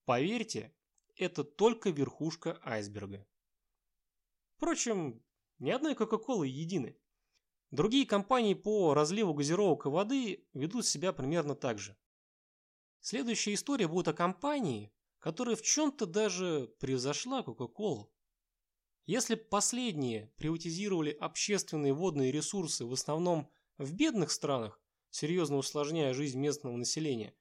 Поверьте, 0.04 0.74
это 1.16 1.44
только 1.44 1.88
верхушка 1.88 2.60
айсберга. 2.62 3.26
Впрочем, 4.56 5.24
ни 5.58 5.70
одной 5.70 5.94
Кока-Колы 5.94 6.48
едины. 6.48 6.98
Другие 7.70 8.04
компании 8.04 8.52
по 8.52 8.92
разливу 8.92 9.32
газировок 9.32 9.86
и 9.86 9.88
воды 9.88 10.46
ведут 10.52 10.84
себя 10.84 11.14
примерно 11.14 11.54
так 11.54 11.78
же. 11.78 11.96
Следующая 13.04 13.54
история 13.54 13.88
будет 13.88 14.06
о 14.06 14.12
компании, 14.12 14.92
которая 15.18 15.56
в 15.56 15.62
чем-то 15.62 16.06
даже 16.06 16.72
превзошла 16.78 17.42
Кока-Колу. 17.42 18.12
Если 19.06 19.34
последние 19.34 20.28
приватизировали 20.36 21.10
общественные 21.10 21.94
водные 21.94 22.30
ресурсы 22.30 22.86
в 22.86 22.92
основном 22.92 23.50
в 23.76 23.92
бедных 23.92 24.30
странах, 24.30 24.80
серьезно 25.10 25.56
усложняя 25.56 26.14
жизнь 26.14 26.38
местного 26.38 26.76
населения, 26.76 27.34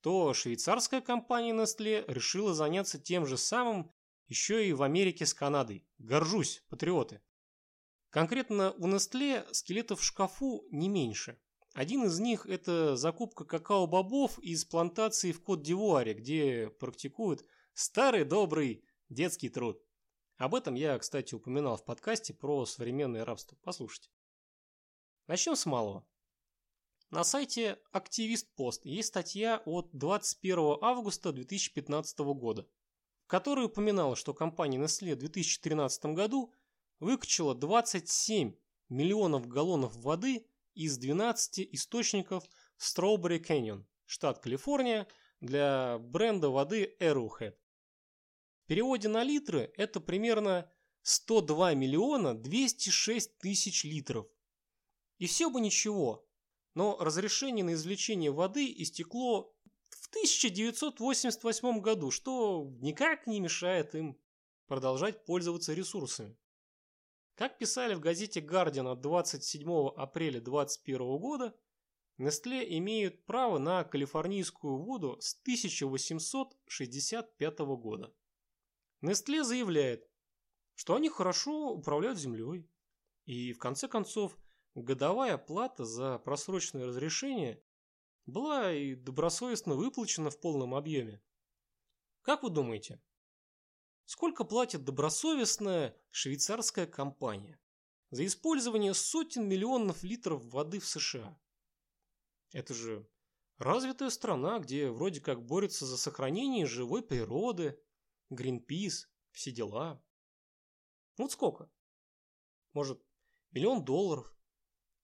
то 0.00 0.34
швейцарская 0.34 1.00
компания 1.00 1.52
Nestle 1.52 2.04
решила 2.08 2.52
заняться 2.52 2.98
тем 2.98 3.24
же 3.24 3.38
самым 3.38 3.92
еще 4.26 4.68
и 4.68 4.72
в 4.72 4.82
Америке 4.82 5.26
с 5.26 5.32
Канадой. 5.32 5.86
Горжусь, 5.98 6.64
патриоты. 6.68 7.22
Конкретно 8.10 8.72
у 8.72 8.88
Nestle 8.88 9.46
скелетов 9.54 10.00
в 10.00 10.04
шкафу 10.04 10.66
не 10.72 10.88
меньше. 10.88 11.38
Один 11.74 12.04
из 12.04 12.20
них– 12.20 12.46
это 12.48 12.96
закупка 12.96 13.44
какао-бобов 13.44 14.38
из 14.38 14.64
плантации 14.64 15.32
в 15.32 15.42
Кот-д'Ивуаре, 15.42 16.14
где 16.14 16.70
практикуют 16.70 17.44
старый 17.72 18.24
добрый 18.24 18.84
детский 19.08 19.48
труд. 19.48 19.82
Об 20.36 20.54
этом 20.54 20.74
я, 20.74 20.96
кстати, 21.00 21.34
упоминал 21.34 21.76
в 21.76 21.84
подкасте 21.84 22.32
про 22.32 22.64
современное 22.64 23.24
рабство. 23.24 23.58
Послушайте. 23.64 24.08
Начнем 25.26 25.56
с 25.56 25.66
малого. 25.66 26.06
На 27.10 27.24
сайте 27.24 27.80
Активист 27.90 28.54
Пост 28.54 28.84
есть 28.84 29.08
статья 29.08 29.60
от 29.64 29.90
21 29.92 30.78
августа 30.80 31.32
2015 31.32 32.18
года, 32.20 32.68
в 33.24 33.26
которой 33.26 33.66
упоминала, 33.66 34.14
что 34.14 34.32
компания 34.32 34.78
Nestle 34.78 35.16
в 35.16 35.18
2013 35.18 36.04
году 36.06 36.54
выкачала 37.00 37.52
27 37.56 38.54
миллионов 38.88 39.48
галлонов 39.48 39.96
воды 39.96 40.46
из 40.74 40.98
12 40.98 41.68
источников 41.72 42.44
Strawberry 42.78 43.40
Canyon, 43.40 43.84
штат 44.06 44.38
Калифорния, 44.38 45.06
для 45.40 45.98
бренда 45.98 46.50
воды 46.50 46.96
Arrowhead. 47.00 47.54
В 48.64 48.66
переводе 48.66 49.08
на 49.08 49.22
литры 49.22 49.72
это 49.76 50.00
примерно 50.00 50.70
102 51.02 51.74
миллиона 51.74 52.34
206 52.34 53.38
тысяч 53.38 53.84
литров. 53.84 54.26
И 55.18 55.26
все 55.26 55.50
бы 55.50 55.60
ничего, 55.60 56.26
но 56.74 56.96
разрешение 56.98 57.64
на 57.64 57.74
извлечение 57.74 58.30
воды 58.30 58.72
истекло 58.78 59.54
в 59.90 60.08
1988 60.08 61.80
году, 61.80 62.10
что 62.10 62.72
никак 62.80 63.26
не 63.26 63.40
мешает 63.40 63.94
им 63.94 64.18
продолжать 64.66 65.24
пользоваться 65.24 65.74
ресурсами. 65.74 66.36
Как 67.34 67.58
писали 67.58 67.94
в 67.94 68.00
газете 68.00 68.40
Guardian 68.40 68.92
от 68.92 69.00
27 69.00 69.88
апреля 69.96 70.40
2021 70.40 71.18
года, 71.18 71.58
Nestle 72.16 72.64
имеют 72.78 73.24
право 73.24 73.58
на 73.58 73.82
калифорнийскую 73.82 74.78
воду 74.78 75.18
с 75.20 75.34
1865 75.42 77.58
года. 77.58 78.14
Nestle 79.02 79.42
заявляет, 79.42 80.08
что 80.74 80.94
они 80.94 81.08
хорошо 81.08 81.70
управляют 81.70 82.18
землей. 82.18 82.70
И 83.24 83.52
в 83.52 83.58
конце 83.58 83.88
концов, 83.88 84.38
годовая 84.76 85.36
плата 85.36 85.84
за 85.84 86.20
просроченное 86.20 86.86
разрешение 86.86 87.60
была 88.26 88.72
и 88.72 88.94
добросовестно 88.94 89.74
выплачена 89.74 90.30
в 90.30 90.40
полном 90.40 90.72
объеме. 90.74 91.20
Как 92.22 92.44
вы 92.44 92.50
думаете, 92.50 93.02
сколько 94.06 94.44
платит 94.44 94.84
добросовестная 94.84 95.96
швейцарская 96.10 96.86
компания 96.86 97.60
за 98.10 98.26
использование 98.26 98.94
сотен 98.94 99.48
миллионов 99.48 100.02
литров 100.02 100.44
воды 100.44 100.80
в 100.80 100.86
США? 100.86 101.38
Это 102.52 102.74
же 102.74 103.08
развитая 103.58 104.10
страна, 104.10 104.58
где 104.58 104.90
вроде 104.90 105.20
как 105.20 105.44
борются 105.44 105.86
за 105.86 105.96
сохранение 105.96 106.66
живой 106.66 107.02
природы, 107.02 107.80
Гринпис, 108.30 109.08
все 109.32 109.50
дела. 109.50 110.02
Вот 111.16 111.32
сколько? 111.32 111.70
Может, 112.72 113.04
миллион 113.52 113.84
долларов? 113.84 114.34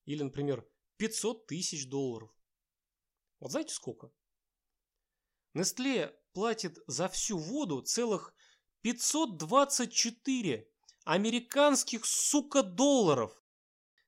Или, 0.05 0.23
например, 0.23 0.67
500 0.97 1.47
тысяч 1.47 1.87
долларов? 1.87 2.33
Вот 3.39 3.51
знаете 3.51 3.73
сколько? 3.73 4.11
Нестле 5.53 6.17
платит 6.33 6.79
за 6.87 7.07
всю 7.09 7.37
воду 7.37 7.81
целых 7.81 8.33
524 8.81 10.67
американских, 11.03 12.05
сука, 12.05 12.63
долларов. 12.63 13.39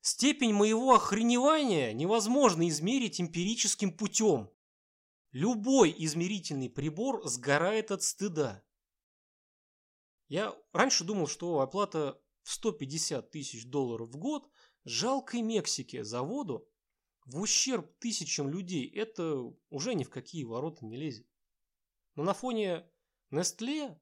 Степень 0.01 0.53
моего 0.53 0.95
охреневания 0.95 1.93
невозможно 1.93 2.67
измерить 2.67 3.21
эмпирическим 3.21 3.95
путем. 3.95 4.49
Любой 5.31 5.95
измерительный 5.97 6.69
прибор 6.69 7.27
сгорает 7.27 7.91
от 7.91 8.03
стыда. 8.03 8.63
Я 10.27 10.55
раньше 10.71 11.03
думал, 11.03 11.27
что 11.27 11.59
оплата 11.59 12.19
в 12.41 12.51
150 12.51 13.31
тысяч 13.31 13.65
долларов 13.65 14.09
в 14.09 14.17
год 14.17 14.49
жалкой 14.83 15.41
Мексике 15.41 16.03
за 16.03 16.21
воду 16.21 16.67
в 17.25 17.39
ущерб 17.39 17.97
тысячам 17.99 18.49
людей 18.49 18.89
это 18.89 19.53
уже 19.69 19.93
ни 19.93 20.03
в 20.03 20.09
какие 20.09 20.43
ворота 20.43 20.85
не 20.85 20.97
лезет. 20.97 21.27
Но 22.15 22.23
на 22.23 22.33
фоне 22.33 22.89
Нестле 23.31 23.99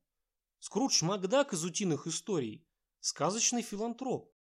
Скрудж 0.61 1.03
Макдак 1.03 1.53
из 1.53 1.65
утиных 1.65 2.05
историй– 2.05 2.63
сказочный 2.99 3.63
филантроп. 3.63 4.31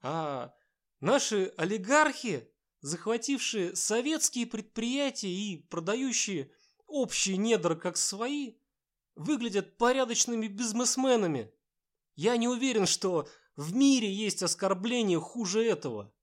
А 0.00 0.54
наши 1.00 1.52
олигархи, 1.56 2.48
захватившие 2.80 3.74
советские 3.74 4.46
предприятия 4.46 5.32
и 5.32 5.56
продающие 5.56 6.52
общие 6.86 7.38
недра 7.38 7.74
как 7.74 7.96
свои, 7.96 8.54
выглядят 9.16 9.76
порядочными 9.78 10.46
бизнесменами. 10.46 11.52
Я 12.14 12.36
не 12.36 12.46
уверен, 12.46 12.86
что 12.86 13.28
в 13.56 13.74
мире 13.74 14.12
есть 14.12 14.44
оскорбление 14.44 15.18
хуже 15.18 15.64
этого. 15.64 16.14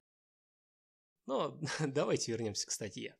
Но 1.26 1.60
давайте 1.82 2.32
вернемся 2.32 2.68
к 2.68 2.72
статье. 2.72 3.18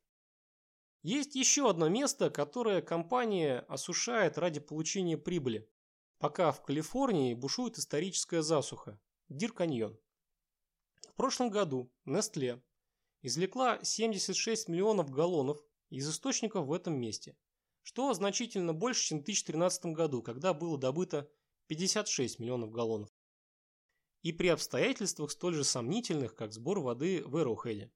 Есть 1.02 1.34
еще 1.34 1.68
одно 1.68 1.90
место, 1.90 2.30
которое 2.30 2.80
компания 2.80 3.66
осушает 3.68 4.38
ради 4.38 4.60
получения 4.60 5.18
прибыли, 5.18 5.68
пока 6.20 6.52
в 6.52 6.62
Калифорнии 6.62 7.32
бушует 7.32 7.78
историческая 7.78 8.42
засуха– 8.42 9.00
Дир-каньон. 9.30 9.98
В 11.08 11.14
прошлом 11.14 11.48
году 11.48 11.90
Nestle 12.06 12.62
извлекла 13.22 13.82
76 13.82 14.68
миллионов 14.68 15.10
галлонов 15.10 15.58
из 15.88 16.08
источников 16.08 16.66
в 16.66 16.74
этом 16.74 17.00
месте, 17.00 17.38
что 17.82 18.12
значительно 18.12 18.74
больше, 18.74 19.08
чем 19.08 19.20
в 19.20 19.24
2013 19.24 19.86
году, 19.86 20.22
когда 20.22 20.52
было 20.52 20.76
добыто 20.76 21.30
56 21.68 22.38
миллионов 22.38 22.70
галлонов. 22.70 23.08
И 24.20 24.32
при 24.32 24.48
обстоятельствах 24.48 25.30
столь 25.30 25.54
же 25.54 25.64
сомнительных, 25.64 26.34
как 26.34 26.52
сбор 26.52 26.80
воды 26.80 27.22
в 27.24 27.34
Эроухеде. 27.38 27.90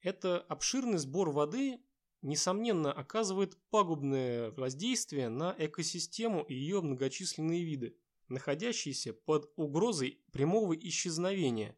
Это 0.00 0.40
обширный 0.40 0.98
сбор 0.98 1.30
воды, 1.30 1.82
несомненно, 2.22 2.92
оказывает 2.92 3.56
пагубное 3.70 4.52
воздействие 4.52 5.28
на 5.28 5.54
экосистему 5.58 6.42
и 6.42 6.54
ее 6.54 6.80
многочисленные 6.80 7.64
виды, 7.64 7.96
находящиеся 8.28 9.12
под 9.12 9.52
угрозой 9.56 10.20
прямого 10.32 10.74
исчезновения. 10.74 11.76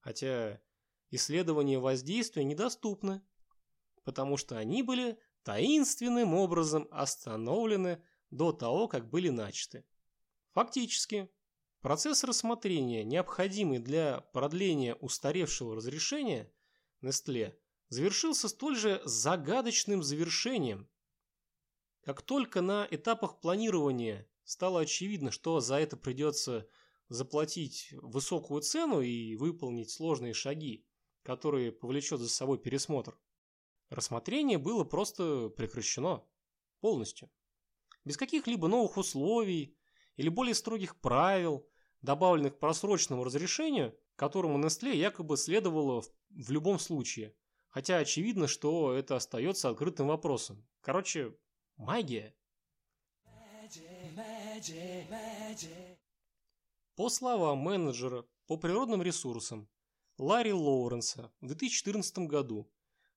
Хотя 0.00 0.60
исследования 1.10 1.78
воздействия 1.78 2.44
недоступны, 2.44 3.22
потому 4.04 4.36
что 4.36 4.56
они 4.56 4.82
были 4.82 5.18
таинственным 5.42 6.34
образом 6.34 6.88
остановлены 6.90 8.02
до 8.30 8.52
того, 8.52 8.88
как 8.88 9.08
были 9.08 9.28
начаты. 9.28 9.84
Фактически, 10.52 11.30
процесс 11.80 12.24
рассмотрения, 12.24 13.04
необходимый 13.04 13.78
для 13.78 14.22
продления 14.32 14.94
устаревшего 14.94 15.76
разрешения, 15.76 16.52
Нестле 17.02 17.60
завершился 17.88 18.48
столь 18.48 18.76
же 18.76 19.00
загадочным 19.04 20.02
завершением. 20.02 20.88
Как 22.02 22.22
только 22.22 22.60
на 22.60 22.86
этапах 22.90 23.40
планирования 23.40 24.28
стало 24.44 24.80
очевидно, 24.80 25.30
что 25.30 25.60
за 25.60 25.76
это 25.76 25.96
придется 25.96 26.68
заплатить 27.08 27.88
высокую 27.92 28.62
цену 28.62 29.00
и 29.00 29.36
выполнить 29.36 29.90
сложные 29.90 30.34
шаги, 30.34 30.86
которые 31.22 31.72
повлечет 31.72 32.20
за 32.20 32.28
собой 32.28 32.58
пересмотр, 32.58 33.18
рассмотрение 33.88 34.58
было 34.58 34.84
просто 34.84 35.48
прекращено 35.48 36.24
полностью. 36.80 37.30
Без 38.04 38.16
каких-либо 38.16 38.68
новых 38.68 38.96
условий 38.96 39.76
или 40.16 40.28
более 40.28 40.54
строгих 40.54 41.00
правил, 41.00 41.68
добавленных 42.02 42.56
к 42.56 42.58
просроченному 42.58 43.24
разрешению, 43.24 43.98
которому 44.14 44.64
Nestle 44.64 44.94
якобы 44.94 45.36
следовало 45.36 46.02
в 46.30 46.50
любом 46.50 46.78
случае. 46.78 47.34
Хотя 47.76 47.98
очевидно, 47.98 48.48
что 48.48 48.94
это 48.94 49.16
остается 49.16 49.68
открытым 49.68 50.06
вопросом. 50.06 50.66
Короче, 50.80 51.36
магия. 51.76 52.34
По 56.94 57.10
словам 57.10 57.58
менеджера 57.58 58.24
по 58.46 58.56
природным 58.56 59.02
ресурсам 59.02 59.68
Ларри 60.16 60.54
Лоуренса 60.54 61.30
в 61.42 61.48
2014 61.48 62.20
году 62.20 62.72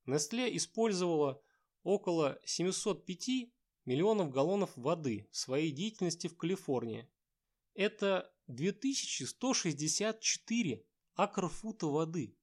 Nestle 0.05 0.53
использовала 0.57 1.41
около 1.83 2.37
705 2.43 3.49
миллионов 3.85 4.29
галлонов 4.29 4.75
воды 4.75 5.29
в 5.31 5.37
своей 5.37 5.71
деятельности 5.71 6.27
в 6.27 6.35
Калифорнии. 6.35 7.09
Это 7.75 8.29
2164 8.47 10.85
акрфута 11.15 11.87
воды. 11.87 12.35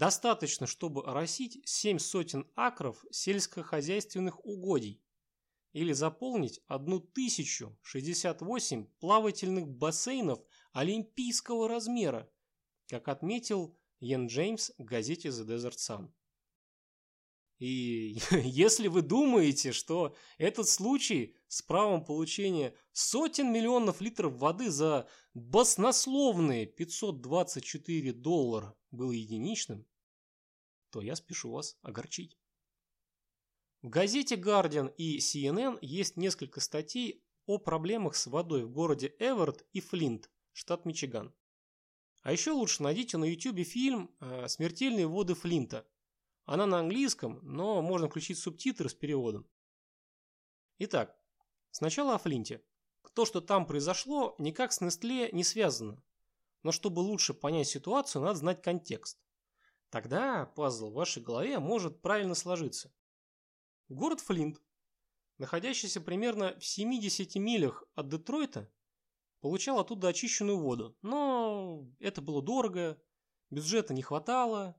Достаточно, 0.00 0.66
чтобы 0.66 1.04
оросить 1.04 1.60
7 1.68 1.98
сотен 1.98 2.50
акров 2.54 3.04
сельскохозяйственных 3.10 4.42
угодий 4.46 5.04
или 5.74 5.92
заполнить 5.92 6.58
1068 6.68 8.86
плавательных 8.98 9.68
бассейнов 9.68 10.40
олимпийского 10.72 11.68
размера, 11.68 12.32
как 12.88 13.08
отметил 13.08 13.78
Йен 13.98 14.28
Джеймс 14.28 14.70
в 14.78 14.84
газете 14.84 15.28
The 15.28 15.44
Desert 15.44 15.76
Sun. 15.76 16.10
И 17.58 18.16
если 18.42 18.88
вы 18.88 19.02
думаете, 19.02 19.72
что 19.72 20.16
этот 20.38 20.66
случай 20.66 21.36
с 21.46 21.60
правом 21.60 22.06
получения 22.06 22.74
сотен 22.92 23.52
миллионов 23.52 24.00
литров 24.00 24.38
воды 24.38 24.70
за 24.70 25.06
баснословные 25.34 26.64
524 26.64 28.14
доллара 28.14 28.74
был 28.90 29.10
единичным, 29.10 29.84
то 30.90 31.00
я 31.00 31.16
спешу 31.16 31.50
вас 31.50 31.78
огорчить. 31.82 32.38
В 33.82 33.88
газете 33.88 34.36
Guardian 34.36 34.94
и 34.96 35.18
CNN 35.18 35.78
есть 35.80 36.16
несколько 36.16 36.60
статей 36.60 37.24
о 37.46 37.58
проблемах 37.58 38.14
с 38.14 38.26
водой 38.26 38.64
в 38.64 38.70
городе 38.70 39.14
Эверт 39.18 39.64
и 39.72 39.80
Флинт, 39.80 40.30
штат 40.52 40.84
Мичиган. 40.84 41.34
А 42.22 42.32
еще 42.32 42.50
лучше 42.50 42.82
найдите 42.82 43.16
на 43.16 43.24
YouTube 43.24 43.66
фильм 43.66 44.14
э, 44.20 44.48
«Смертельные 44.48 45.06
воды 45.06 45.34
Флинта», 45.34 45.86
она 46.50 46.66
на 46.66 46.80
английском, 46.80 47.38
но 47.42 47.80
можно 47.80 48.08
включить 48.08 48.36
субтитры 48.36 48.88
с 48.88 48.94
переводом. 48.94 49.48
Итак, 50.78 51.16
сначала 51.70 52.16
о 52.16 52.18
Флинте. 52.18 52.60
То, 53.14 53.24
что 53.24 53.40
там 53.40 53.66
произошло, 53.66 54.34
никак 54.38 54.72
с 54.72 54.80
Нестле 54.80 55.30
не 55.30 55.44
связано. 55.44 56.02
Но 56.64 56.72
чтобы 56.72 56.98
лучше 57.00 57.34
понять 57.34 57.68
ситуацию, 57.68 58.22
надо 58.22 58.38
знать 58.40 58.62
контекст. 58.62 59.18
Тогда 59.90 60.46
пазл 60.46 60.90
в 60.90 60.94
вашей 60.94 61.20
голове 61.20 61.58
может 61.58 62.00
правильно 62.00 62.36
сложиться. 62.36 62.92
Город 63.88 64.20
Флинт, 64.20 64.62
находящийся 65.38 66.00
примерно 66.00 66.56
в 66.60 66.64
70 66.64 67.34
милях 67.36 67.82
от 67.96 68.08
Детройта, 68.08 68.70
получал 69.40 69.80
оттуда 69.80 70.08
очищенную 70.08 70.58
воду. 70.58 70.96
Но 71.02 71.88
это 71.98 72.22
было 72.22 72.40
дорого, 72.40 73.02
бюджета 73.50 73.92
не 73.92 74.02
хватало, 74.02 74.76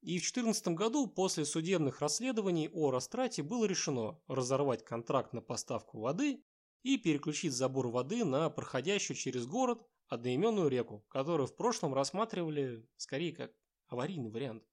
И 0.00 0.18
в 0.18 0.22
2014 0.22 0.68
году 0.68 1.06
после 1.06 1.44
судебных 1.44 2.00
расследований 2.00 2.68
о 2.72 2.90
растрате 2.90 3.42
было 3.42 3.66
решено 3.66 4.18
разорвать 4.26 4.84
контракт 4.84 5.32
на 5.32 5.42
поставку 5.42 6.00
воды 6.00 6.42
и 6.82 6.96
переключить 6.96 7.52
забор 7.52 7.88
воды 7.88 8.24
на 8.24 8.50
проходящую 8.50 9.16
через 9.16 9.46
город 9.46 9.86
одноименную 10.08 10.68
реку, 10.68 11.04
которую 11.08 11.46
в 11.46 11.54
прошлом 11.54 11.94
рассматривали 11.94 12.84
скорее 12.96 13.32
как 13.32 13.52
аварийный 13.92 14.30
вариант. 14.30 14.64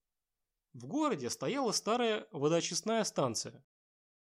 В 0.74 0.86
городе 0.86 1.30
стояла 1.30 1.72
старая 1.72 2.28
водоочистная 2.32 3.04
станция, 3.04 3.66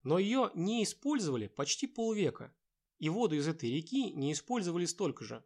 но 0.04 0.17
ее 0.17 0.52
не 0.56 0.84
использовали 0.84 1.47
почти 1.47 1.86
полвека, 1.88 2.56
и 2.97 3.10
воду 3.10 3.36
из 3.36 3.47
этой 3.47 3.71
реки 3.71 4.12
не 4.13 4.34
использовали 4.34 4.86
столько 4.86 5.23
же. 5.25 5.43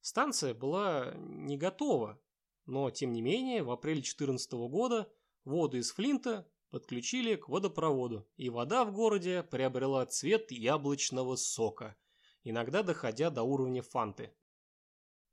Станция 0.00 0.54
была 0.54 1.12
не 1.16 1.58
готова, 1.58 2.20
но 2.66 2.90
тем 2.90 3.12
не 3.12 3.20
менее 3.20 3.62
в 3.62 3.70
апреле 3.70 4.00
2014 4.00 4.52
года 4.52 5.12
воду 5.44 5.78
из 5.78 5.92
Флинта 5.92 6.50
подключили 6.70 7.34
к 7.34 7.48
водопроводу, 7.48 8.28
и 8.36 8.48
вода 8.48 8.84
в 8.84 8.92
городе 8.92 9.42
приобрела 9.42 10.06
цвет 10.06 10.50
яблочного 10.52 11.36
сока, 11.36 11.96
иногда 12.44 12.82
доходя 12.82 13.30
до 13.30 13.42
уровня 13.42 13.82
фанты. 13.82 14.32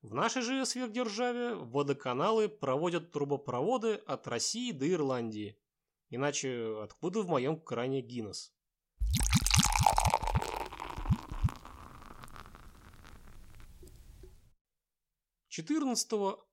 В 0.08 0.14
нашей 0.14 0.42
же 0.42 0.66
сверхдержаве 0.66 1.56
водоканалы 1.56 2.48
проводят 2.48 3.12
трубопроводы 3.12 3.96
от 3.96 4.26
России 4.30 4.72
до 4.72 4.90
Ирландии. 4.90 5.58
Иначе 6.10 6.80
откуда 6.82 7.24
в 7.24 7.28
моем 7.28 7.60
кране 7.60 8.00
Гиннес? 8.00 8.54
14 15.50 16.10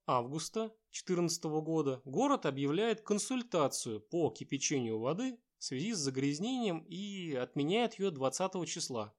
августа 0.06 0.74
2014 0.90 1.44
года 1.44 2.02
город 2.04 2.46
объявляет 2.46 3.02
консультацию 3.02 4.00
по 4.00 4.30
кипячению 4.30 4.98
воды 4.98 5.38
в 5.58 5.64
связи 5.64 5.92
с 5.92 5.98
загрязнением 5.98 6.80
и 6.88 7.34
отменяет 7.34 8.00
ее 8.00 8.10
20 8.10 8.66
числа, 8.66 9.14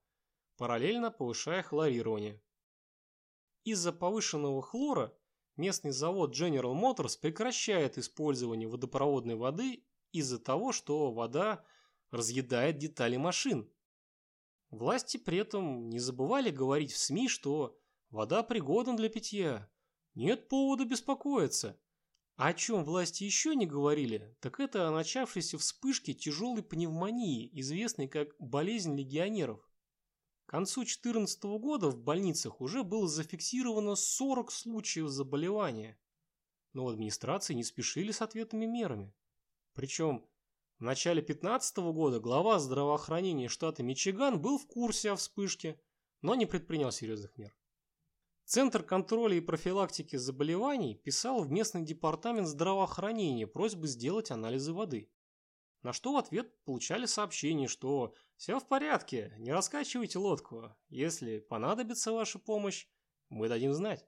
параллельно 0.58 1.10
повышая 1.10 1.62
хлорирование. 1.62 2.38
Из-за 3.66 3.92
повышенного 3.92 4.62
хлора 4.62 5.12
местный 5.56 5.90
завод 5.90 6.32
General 6.32 6.72
Motors 6.72 7.18
прекращает 7.20 7.98
использование 7.98 8.68
водопроводной 8.68 9.34
воды 9.34 9.84
из-за 10.12 10.38
того, 10.38 10.70
что 10.70 11.10
вода 11.10 11.64
разъедает 12.12 12.78
детали 12.78 13.16
машин. 13.16 13.68
Власти 14.70 15.16
при 15.16 15.38
этом 15.38 15.88
не 15.90 15.98
забывали 15.98 16.50
говорить 16.50 16.92
в 16.92 16.98
СМИ, 16.98 17.26
что 17.26 17.76
вода 18.10 18.44
пригодна 18.44 18.96
для 18.96 19.08
питья, 19.08 19.68
нет 20.14 20.48
повода 20.48 20.84
беспокоиться. 20.84 21.76
А 22.36 22.50
о 22.50 22.54
чем 22.54 22.84
власти 22.84 23.24
еще 23.24 23.56
не 23.56 23.66
говорили, 23.66 24.36
так 24.38 24.60
это 24.60 24.86
о 24.86 24.92
начавшейся 24.92 25.58
вспышке 25.58 26.14
тяжелой 26.14 26.62
пневмонии, 26.62 27.50
известной 27.58 28.06
как 28.06 28.28
болезнь 28.38 28.96
легионеров. 28.96 29.65
Концу 30.56 30.84
2014 30.84 31.42
года 31.60 31.90
в 31.90 31.98
больницах 31.98 32.62
уже 32.62 32.82
было 32.82 33.06
зафиксировано 33.06 33.94
40 33.94 34.50
случаев 34.50 35.10
заболевания. 35.10 36.00
Но 36.72 36.88
администрации 36.88 37.52
не 37.52 37.62
спешили 37.62 38.10
с 38.10 38.22
ответными 38.22 38.64
мерами. 38.64 39.14
Причем 39.74 40.26
в 40.78 40.82
начале 40.82 41.20
2015 41.20 41.76
года 41.92 42.20
глава 42.20 42.58
здравоохранения 42.58 43.48
штата 43.48 43.82
Мичиган 43.82 44.40
был 44.40 44.56
в 44.56 44.66
курсе 44.66 45.10
о 45.10 45.16
вспышке, 45.16 45.78
но 46.22 46.34
не 46.34 46.46
предпринял 46.46 46.90
серьезных 46.90 47.36
мер. 47.36 47.54
Центр 48.46 48.82
контроля 48.82 49.36
и 49.36 49.42
профилактики 49.42 50.16
заболеваний 50.16 50.94
писал 50.94 51.42
в 51.42 51.50
местный 51.50 51.84
департамент 51.84 52.48
здравоохранения 52.48 53.46
просьбы 53.46 53.88
сделать 53.88 54.30
анализы 54.30 54.72
воды. 54.72 55.10
На 55.86 55.92
что 55.92 56.14
в 56.14 56.16
ответ 56.16 56.52
получали 56.64 57.06
сообщение, 57.06 57.68
что 57.68 58.12
«все 58.34 58.58
в 58.58 58.66
порядке, 58.66 59.32
не 59.38 59.52
раскачивайте 59.52 60.18
лодку, 60.18 60.74
если 60.88 61.38
понадобится 61.38 62.10
ваша 62.10 62.40
помощь, 62.40 62.88
мы 63.28 63.48
дадим 63.48 63.72
знать». 63.72 64.04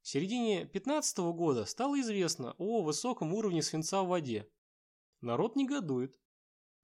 В 0.00 0.08
середине 0.08 0.60
2015 0.60 1.18
года 1.34 1.66
стало 1.66 2.00
известно 2.00 2.54
о 2.56 2.80
высоком 2.80 3.34
уровне 3.34 3.62
свинца 3.62 4.02
в 4.02 4.08
воде. 4.08 4.50
Народ 5.20 5.54
негодует. 5.54 6.18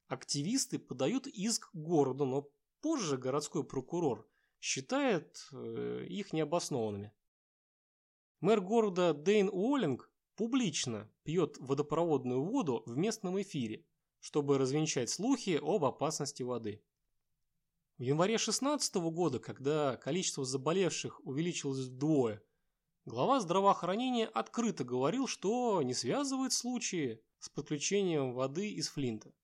Активисты 0.08 0.78
подают 0.78 1.26
иск 1.26 1.70
городу, 1.72 2.26
но 2.26 2.50
позже 2.82 3.16
городской 3.16 3.64
прокурор 3.64 4.28
считает 4.60 5.48
э, 5.52 6.04
их 6.06 6.34
необоснованными. 6.34 7.14
Мэр 8.40 8.60
города 8.60 9.14
Дейн 9.14 9.48
Уоллинг 9.48 10.09
публично 10.40 11.06
пьет 11.22 11.58
водопроводную 11.58 12.42
воду 12.42 12.82
в 12.86 12.96
местном 12.96 13.38
эфире, 13.42 13.84
чтобы 14.20 14.56
развенчать 14.56 15.10
слухи 15.10 15.60
об 15.62 15.84
опасности 15.84 16.42
воды. 16.42 16.82
В 17.98 18.02
январе 18.04 18.38
2016 18.38 18.94
года, 19.12 19.38
когда 19.38 19.98
количество 19.98 20.46
заболевших 20.46 21.20
увеличилось 21.26 21.80
вдвое, 21.80 22.42
глава 23.04 23.40
здравоохранения 23.40 24.24
открыто 24.28 24.82
говорил, 24.82 25.26
что 25.26 25.82
не 25.82 25.92
связывает 25.92 26.54
случаи 26.54 27.22
с 27.38 27.50
подключением 27.50 28.32
воды 28.32 28.70
из 28.70 28.88
Флинта. 28.88 29.34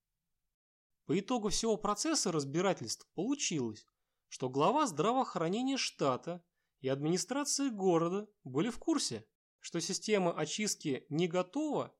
По 1.05 1.19
итогу 1.19 1.49
всего 1.49 1.77
процесса 1.77 2.31
разбирательств 2.31 3.07
получилось, 3.13 3.85
что 4.29 4.49
глава 4.49 4.87
здравоохранения 4.87 5.77
штата 5.77 6.43
и 6.79 6.87
администрация 6.87 7.69
города 7.69 8.27
были 8.43 8.71
в 8.71 8.79
курсе, 8.79 9.27
что 9.67 9.81
система 9.81 10.31
очистки 10.31 11.05
не 11.09 11.27
готова, 11.27 11.93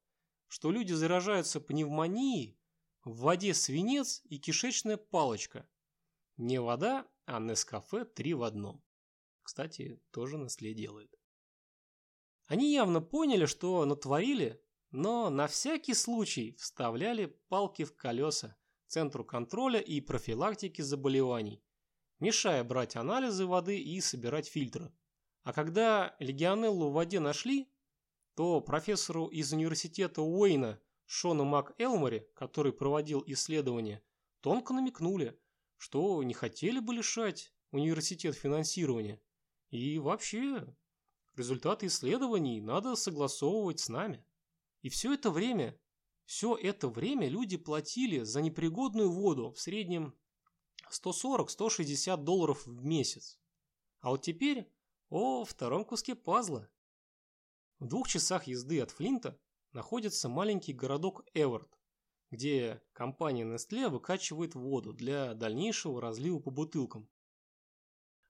что 0.47 0.71
люди 0.71 0.93
заражаются 0.93 1.59
пневмонией, 1.59 2.57
в 3.03 3.17
воде 3.17 3.53
свинец 3.53 4.21
и 4.23 4.39
кишечная 4.39 4.95
палочка. 4.95 5.67
Не 6.37 6.61
вода, 6.61 7.05
а 7.25 7.41
Нескафе 7.41 8.05
три 8.05 8.33
в 8.33 8.43
одном. 8.43 8.81
Кстати, 9.43 10.01
тоже 10.11 10.37
Nestle 10.37 10.71
делает. 10.71 11.13
Они 12.45 12.71
явно 12.71 13.01
поняли, 13.01 13.45
что 13.45 13.83
натворили, 13.83 14.63
но 14.91 15.29
на 15.29 15.47
всякий 15.47 15.93
случай 15.93 16.55
вставляли 16.57 17.25
палки 17.49 17.83
в 17.83 17.97
колеса 17.97 18.55
Центру 18.85 19.25
контроля 19.25 19.81
и 19.81 19.99
профилактики 19.99 20.81
заболеваний, 20.81 21.61
мешая 22.19 22.63
брать 22.63 22.95
анализы 22.95 23.45
воды 23.45 23.77
и 23.77 23.99
собирать 23.99 24.47
фильтры. 24.47 24.89
А 25.47 25.53
когда 25.53 26.13
легионеллу 26.19 26.89
в 26.89 26.93
воде 26.95 27.21
нашли, 27.21 27.71
то 28.35 28.59
профессору 28.59 29.27
из 29.27 29.53
университета 29.53 30.21
Уэйна 30.21 30.77
Шону 31.05 31.45
МакЭлмори, 31.45 32.29
который 32.33 32.73
проводил 32.73 33.23
исследования, 33.27 34.03
тонко 34.41 34.73
намекнули, 34.73 35.39
что 35.77 36.21
не 36.21 36.33
хотели 36.33 36.79
бы 36.79 36.93
лишать 36.93 37.53
университет 37.71 38.35
финансирования. 38.35 39.21
И 39.69 39.99
вообще, 39.99 40.67
результаты 41.37 41.85
исследований 41.85 42.59
надо 42.59 42.97
согласовывать 42.97 43.79
с 43.79 43.87
нами. 43.87 44.25
И 44.81 44.89
все 44.89 45.13
это 45.13 45.31
время, 45.31 45.79
все 46.25 46.57
это 46.57 46.89
время 46.89 47.29
люди 47.29 47.55
платили 47.55 48.19
за 48.23 48.41
непригодную 48.41 49.09
воду 49.09 49.53
в 49.53 49.61
среднем 49.61 50.13
140-160 50.91 52.17
долларов 52.17 52.65
в 52.65 52.83
месяц. 52.83 53.39
А 54.01 54.09
вот 54.09 54.23
теперь 54.23 54.69
о 55.09 55.45
втором 55.45 55.85
куске 55.85 56.15
пазла. 56.15 56.69
В 57.79 57.87
двух 57.87 58.09
часах 58.09 58.47
езды 58.47 58.81
от 58.81 58.91
Флинта 58.91 59.39
находится 59.71 60.27
маленький 60.27 60.73
городок 60.73 61.25
Эверт, 61.33 61.77
где 62.29 62.81
компания 62.91 63.45
Nestle 63.45 63.87
выкачивает 63.89 64.55
воду 64.55 64.93
для 64.93 65.33
дальнейшего 65.33 66.01
разлива 66.01 66.39
по 66.39 66.51
бутылкам. 66.51 67.09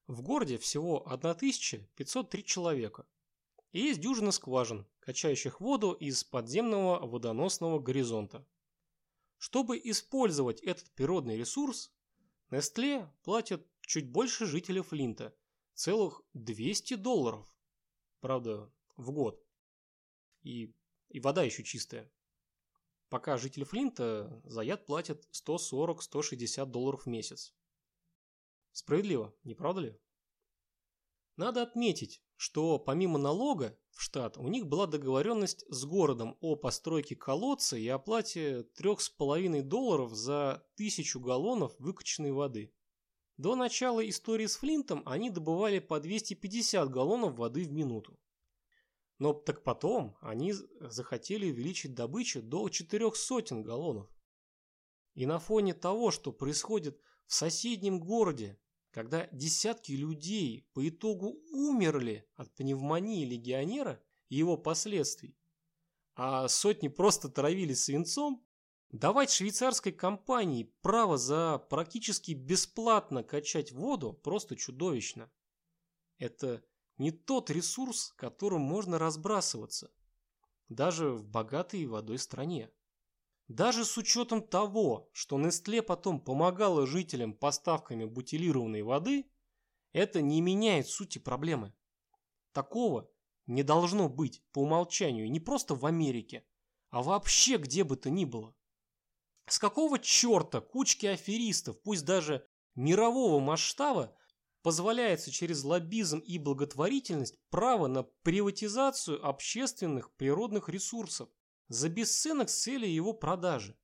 В 0.06 0.22
городе 0.22 0.56
всего 0.58 1.06
1503 1.06 2.44
человека. 2.44 3.06
И 3.72 3.80
есть 3.80 4.00
дюжина 4.00 4.30
скважин, 4.30 4.86
качающих 5.00 5.60
воду 5.60 5.92
из 5.92 6.24
подземного 6.24 7.06
водоносного 7.06 7.80
горизонта. 7.80 8.46
Чтобы 9.36 9.78
использовать 9.78 10.60
этот 10.62 10.90
природный 10.92 11.36
ресурс, 11.36 11.92
Нестле 12.50 13.12
платят 13.24 13.66
чуть 13.80 14.10
больше 14.10 14.46
жителей 14.46 14.80
Флинта. 14.80 15.34
Целых 15.78 16.22
200 16.34 16.94
долларов. 16.94 17.46
Правда, 18.18 18.68
в 18.96 19.12
год. 19.12 19.40
И, 20.42 20.74
и 21.08 21.20
вода 21.20 21.44
еще 21.44 21.62
чистая. 21.62 22.10
Пока 23.08 23.38
жители 23.38 23.62
Флинта 23.62 24.42
за 24.42 24.62
яд 24.62 24.86
платят 24.86 25.28
140-160 25.30 26.66
долларов 26.66 27.04
в 27.04 27.06
месяц. 27.06 27.54
Справедливо, 28.72 29.32
не 29.44 29.54
правда 29.54 29.82
ли? 29.82 30.00
Надо 31.36 31.62
отметить, 31.62 32.24
что 32.34 32.80
помимо 32.80 33.16
налога 33.16 33.78
в 33.92 34.02
штат 34.02 34.36
у 34.36 34.48
них 34.48 34.66
была 34.66 34.88
договоренность 34.88 35.64
с 35.68 35.84
городом 35.84 36.36
о 36.40 36.56
постройке 36.56 37.14
колодца 37.14 37.76
и 37.76 37.86
оплате 37.86 38.66
3,5 38.76 39.62
долларов 39.62 40.12
за 40.12 40.66
тысячу 40.74 41.20
галлонов 41.20 41.78
выкачанной 41.78 42.32
воды. 42.32 42.74
До 43.38 43.54
начала 43.54 44.06
истории 44.06 44.46
с 44.46 44.56
Флинтом 44.56 45.04
они 45.06 45.30
добывали 45.30 45.78
по 45.78 46.00
250 46.00 46.90
галлонов 46.90 47.36
воды 47.36 47.62
в 47.62 47.70
минуту. 47.70 48.18
Но 49.18 49.32
так 49.32 49.62
потом 49.62 50.16
они 50.20 50.52
захотели 50.80 51.48
увеличить 51.50 51.94
добычу 51.94 52.42
до 52.42 52.68
четырех 52.68 53.14
сотен 53.14 53.62
галлонов. 53.62 54.10
И 55.14 55.24
на 55.24 55.38
фоне 55.38 55.72
того, 55.74 56.10
что 56.10 56.32
происходит 56.32 57.00
в 57.26 57.34
соседнем 57.34 58.00
городе, 58.00 58.58
когда 58.90 59.28
десятки 59.30 59.92
людей 59.92 60.68
по 60.72 60.88
итогу 60.88 61.40
умерли 61.52 62.28
от 62.34 62.52
пневмонии 62.56 63.24
легионера 63.24 64.02
и 64.28 64.36
его 64.36 64.56
последствий, 64.56 65.36
а 66.16 66.48
сотни 66.48 66.88
просто 66.88 67.28
травились 67.28 67.84
свинцом, 67.84 68.44
давать 68.90 69.30
швейцарской 69.30 69.92
компании 69.92 70.72
право 70.82 71.18
за 71.18 71.58
практически 71.58 72.32
бесплатно 72.32 73.22
качать 73.22 73.72
воду 73.72 74.12
просто 74.12 74.56
чудовищно. 74.56 75.30
Это 76.18 76.64
не 76.96 77.10
тот 77.10 77.50
ресурс, 77.50 78.12
которым 78.16 78.62
можно 78.62 78.98
разбрасываться, 78.98 79.92
даже 80.68 81.10
в 81.10 81.26
богатой 81.26 81.86
водой 81.86 82.18
стране. 82.18 82.70
Даже 83.46 83.84
с 83.84 83.96
учетом 83.96 84.46
того, 84.46 85.08
что 85.12 85.38
Нестле 85.38 85.82
потом 85.82 86.20
помогала 86.20 86.86
жителям 86.86 87.32
поставками 87.32 88.04
бутилированной 88.04 88.82
воды, 88.82 89.30
это 89.92 90.20
не 90.20 90.42
меняет 90.42 90.86
сути 90.86 91.18
проблемы. 91.18 91.72
Такого 92.52 93.10
не 93.46 93.62
должно 93.62 94.10
быть 94.10 94.42
по 94.52 94.60
умолчанию 94.60 95.30
не 95.30 95.40
просто 95.40 95.74
в 95.74 95.86
Америке, 95.86 96.44
а 96.90 97.02
вообще 97.02 97.56
где 97.56 97.84
бы 97.84 97.96
то 97.96 98.10
ни 98.10 98.26
было. 98.26 98.54
С 99.48 99.58
какого 99.58 99.98
черта 99.98 100.60
кучки 100.60 101.06
аферистов, 101.06 101.80
пусть 101.82 102.04
даже 102.04 102.46
мирового 102.74 103.40
масштаба, 103.40 104.14
позволяется 104.62 105.30
через 105.30 105.64
лоббизм 105.64 106.18
и 106.18 106.38
благотворительность 106.38 107.38
право 107.48 107.86
на 107.86 108.02
приватизацию 108.02 109.24
общественных 109.26 110.12
природных 110.16 110.68
ресурсов 110.68 111.30
за 111.68 111.88
бесценок 111.88 112.50
с 112.50 112.60
целью 112.60 112.92
его 112.92 113.14
продажи. 113.14 113.78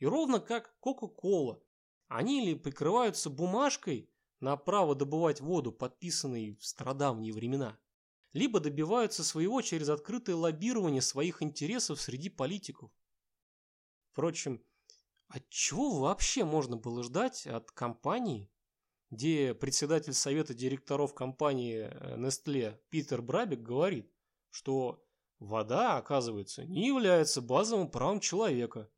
И 0.00 0.06
ровно 0.06 0.40
как 0.40 0.76
Кока-Кола, 0.80 1.62
они 2.08 2.44
ли 2.44 2.54
прикрываются 2.56 3.30
бумажкой 3.30 4.10
на 4.40 4.56
право 4.56 4.96
добывать 4.96 5.40
воду, 5.40 5.70
подписанной 5.70 6.56
в 6.56 6.64
страдавние 6.64 7.32
времена, 7.32 7.78
либо 8.32 8.58
добиваются 8.58 9.22
своего 9.22 9.62
через 9.62 9.88
открытое 9.88 10.34
лоббирование 10.34 11.00
своих 11.00 11.42
интересов 11.42 12.00
среди 12.00 12.28
политиков. 12.28 12.90
Впрочем, 14.14 14.62
от 15.26 15.48
чего 15.48 15.98
вообще 15.98 16.44
можно 16.44 16.76
было 16.76 17.02
ждать 17.02 17.48
от 17.48 17.72
компании, 17.72 18.48
где 19.10 19.54
председатель 19.54 20.12
совета 20.12 20.54
директоров 20.54 21.14
компании 21.14 21.88
э, 21.90 22.16
Nestle 22.16 22.78
Питер 22.90 23.22
Брабик 23.22 23.62
говорит, 23.62 24.08
что 24.50 25.04
вода, 25.40 25.96
оказывается, 25.96 26.64
не 26.64 26.86
является 26.86 27.42
базовым 27.42 27.90
правом 27.90 28.20
человека. 28.20 28.88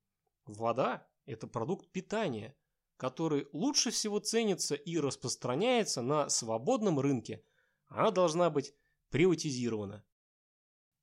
Вода– 0.45 1.09
это 1.25 1.47
продукт 1.47 1.91
питания, 1.93 2.55
который 2.99 3.49
лучше 3.55 3.91
всего 3.91 4.19
ценится 4.19 4.75
и 4.75 4.99
распространяется 4.99 6.03
на 6.03 6.29
свободном 6.29 7.01
рынке. 7.01 7.43
Она 7.87 8.11
должна 8.11 8.51
быть 8.51 8.75
приватизирована. 9.09 10.05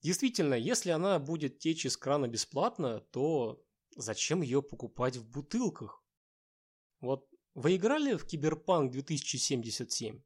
Действительно, 0.02 0.54
если 0.54 0.92
она 0.92 1.18
будет 1.18 1.58
течь 1.58 1.88
из 1.88 1.98
крана 1.98 2.28
бесплатно, 2.28 3.00
то 3.00 3.66
зачем 3.96 4.42
ее 4.42 4.62
покупать 4.62 5.18
в 5.18 5.30
бутылках? 5.30 6.04
Вот 7.00 7.30
вы 7.54 7.76
играли 7.76 8.16
в 8.16 8.26
Киберпанк 8.26 8.92
2077? 8.92 10.22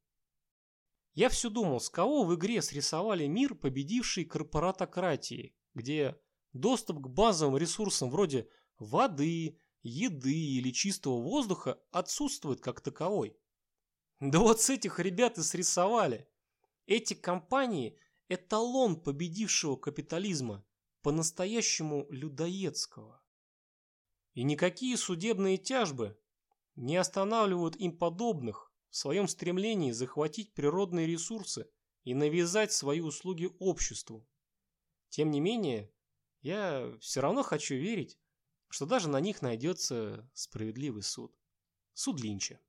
Я 1.14 1.30
все 1.30 1.50
думал, 1.50 1.80
с 1.80 1.90
кого 1.90 2.24
в 2.24 2.36
игре 2.36 2.62
срисовали 2.62 3.26
мир, 3.26 3.56
победивший 3.56 4.24
корпоратократии, 4.24 5.56
где 5.74 6.20
доступ 6.54 7.02
к 7.02 7.08
базовым 7.08 7.58
ресурсам 7.58 8.12
вроде 8.12 8.48
воды, 8.78 9.60
еды 9.82 10.34
или 10.34 10.72
чистого 10.72 11.22
воздуха 11.22 11.82
отсутствует 11.92 12.62
как 12.62 12.82
таковой. 12.82 13.36
Да 14.20 14.40
вот 14.40 14.62
с 14.62 14.70
этих 14.70 15.00
ребят 15.00 15.38
и 15.38 15.44
срисовали. 15.44 16.30
Эти 16.86 17.14
компании– 17.14 17.98
эталон 18.30 19.02
победившего 19.02 19.76
капитализма, 19.76 20.66
по-настоящему 21.02 22.08
людоедского. 22.10 23.24
И 24.38 24.44
никакие 24.44 24.96
судебные 24.98 25.58
тяжбы 25.58 26.16
не 26.76 26.96
останавливают 26.96 27.76
им 27.76 27.98
подобных 27.98 28.72
в 28.92 28.96
своем 28.96 29.28
стремлении 29.28 29.90
захватить 29.90 30.54
природные 30.54 31.08
ресурсы 31.08 31.68
и 32.04 32.14
навязать 32.14 32.72
свои 32.72 33.02
услуги 33.02 33.50
обществу. 33.58 34.28
Тем 35.10 35.32
не 35.32 35.40
менее, 35.40 35.92
я 36.42 36.96
все 37.02 37.22
равно 37.22 37.42
хочу 37.42 37.74
верить, 37.74 38.20
что 38.70 38.86
даже 38.86 39.10
на 39.10 39.20
них 39.20 39.42
найдется 39.42 40.30
справедливый 40.36 41.02
суд. 41.02 41.36
Суд 41.96 42.22
Линча. 42.22 42.60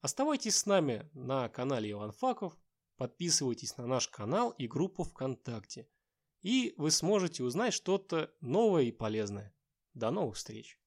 Оставайтесь 0.00 0.56
с 0.56 0.64
нами 0.64 1.10
на 1.12 1.50
канале 1.50 1.90
Иван 1.90 2.12
Факов, 2.12 2.56
подписывайтесь 3.00 3.76
на 3.78 3.86
наш 3.86 4.08
канал 4.08 4.50
и 4.50 4.68
группу 4.68 5.04
ВКонтакте– 5.04 5.88
и 6.42 6.74
вы 6.78 6.90
сможете 6.90 7.42
узнать 7.42 7.74
что-то 7.74 8.32
новое 8.40 8.84
и 8.84 8.92
полезное. 8.92 9.54
До 9.94 10.10
новых 10.10 10.36
встреч! 10.36 10.79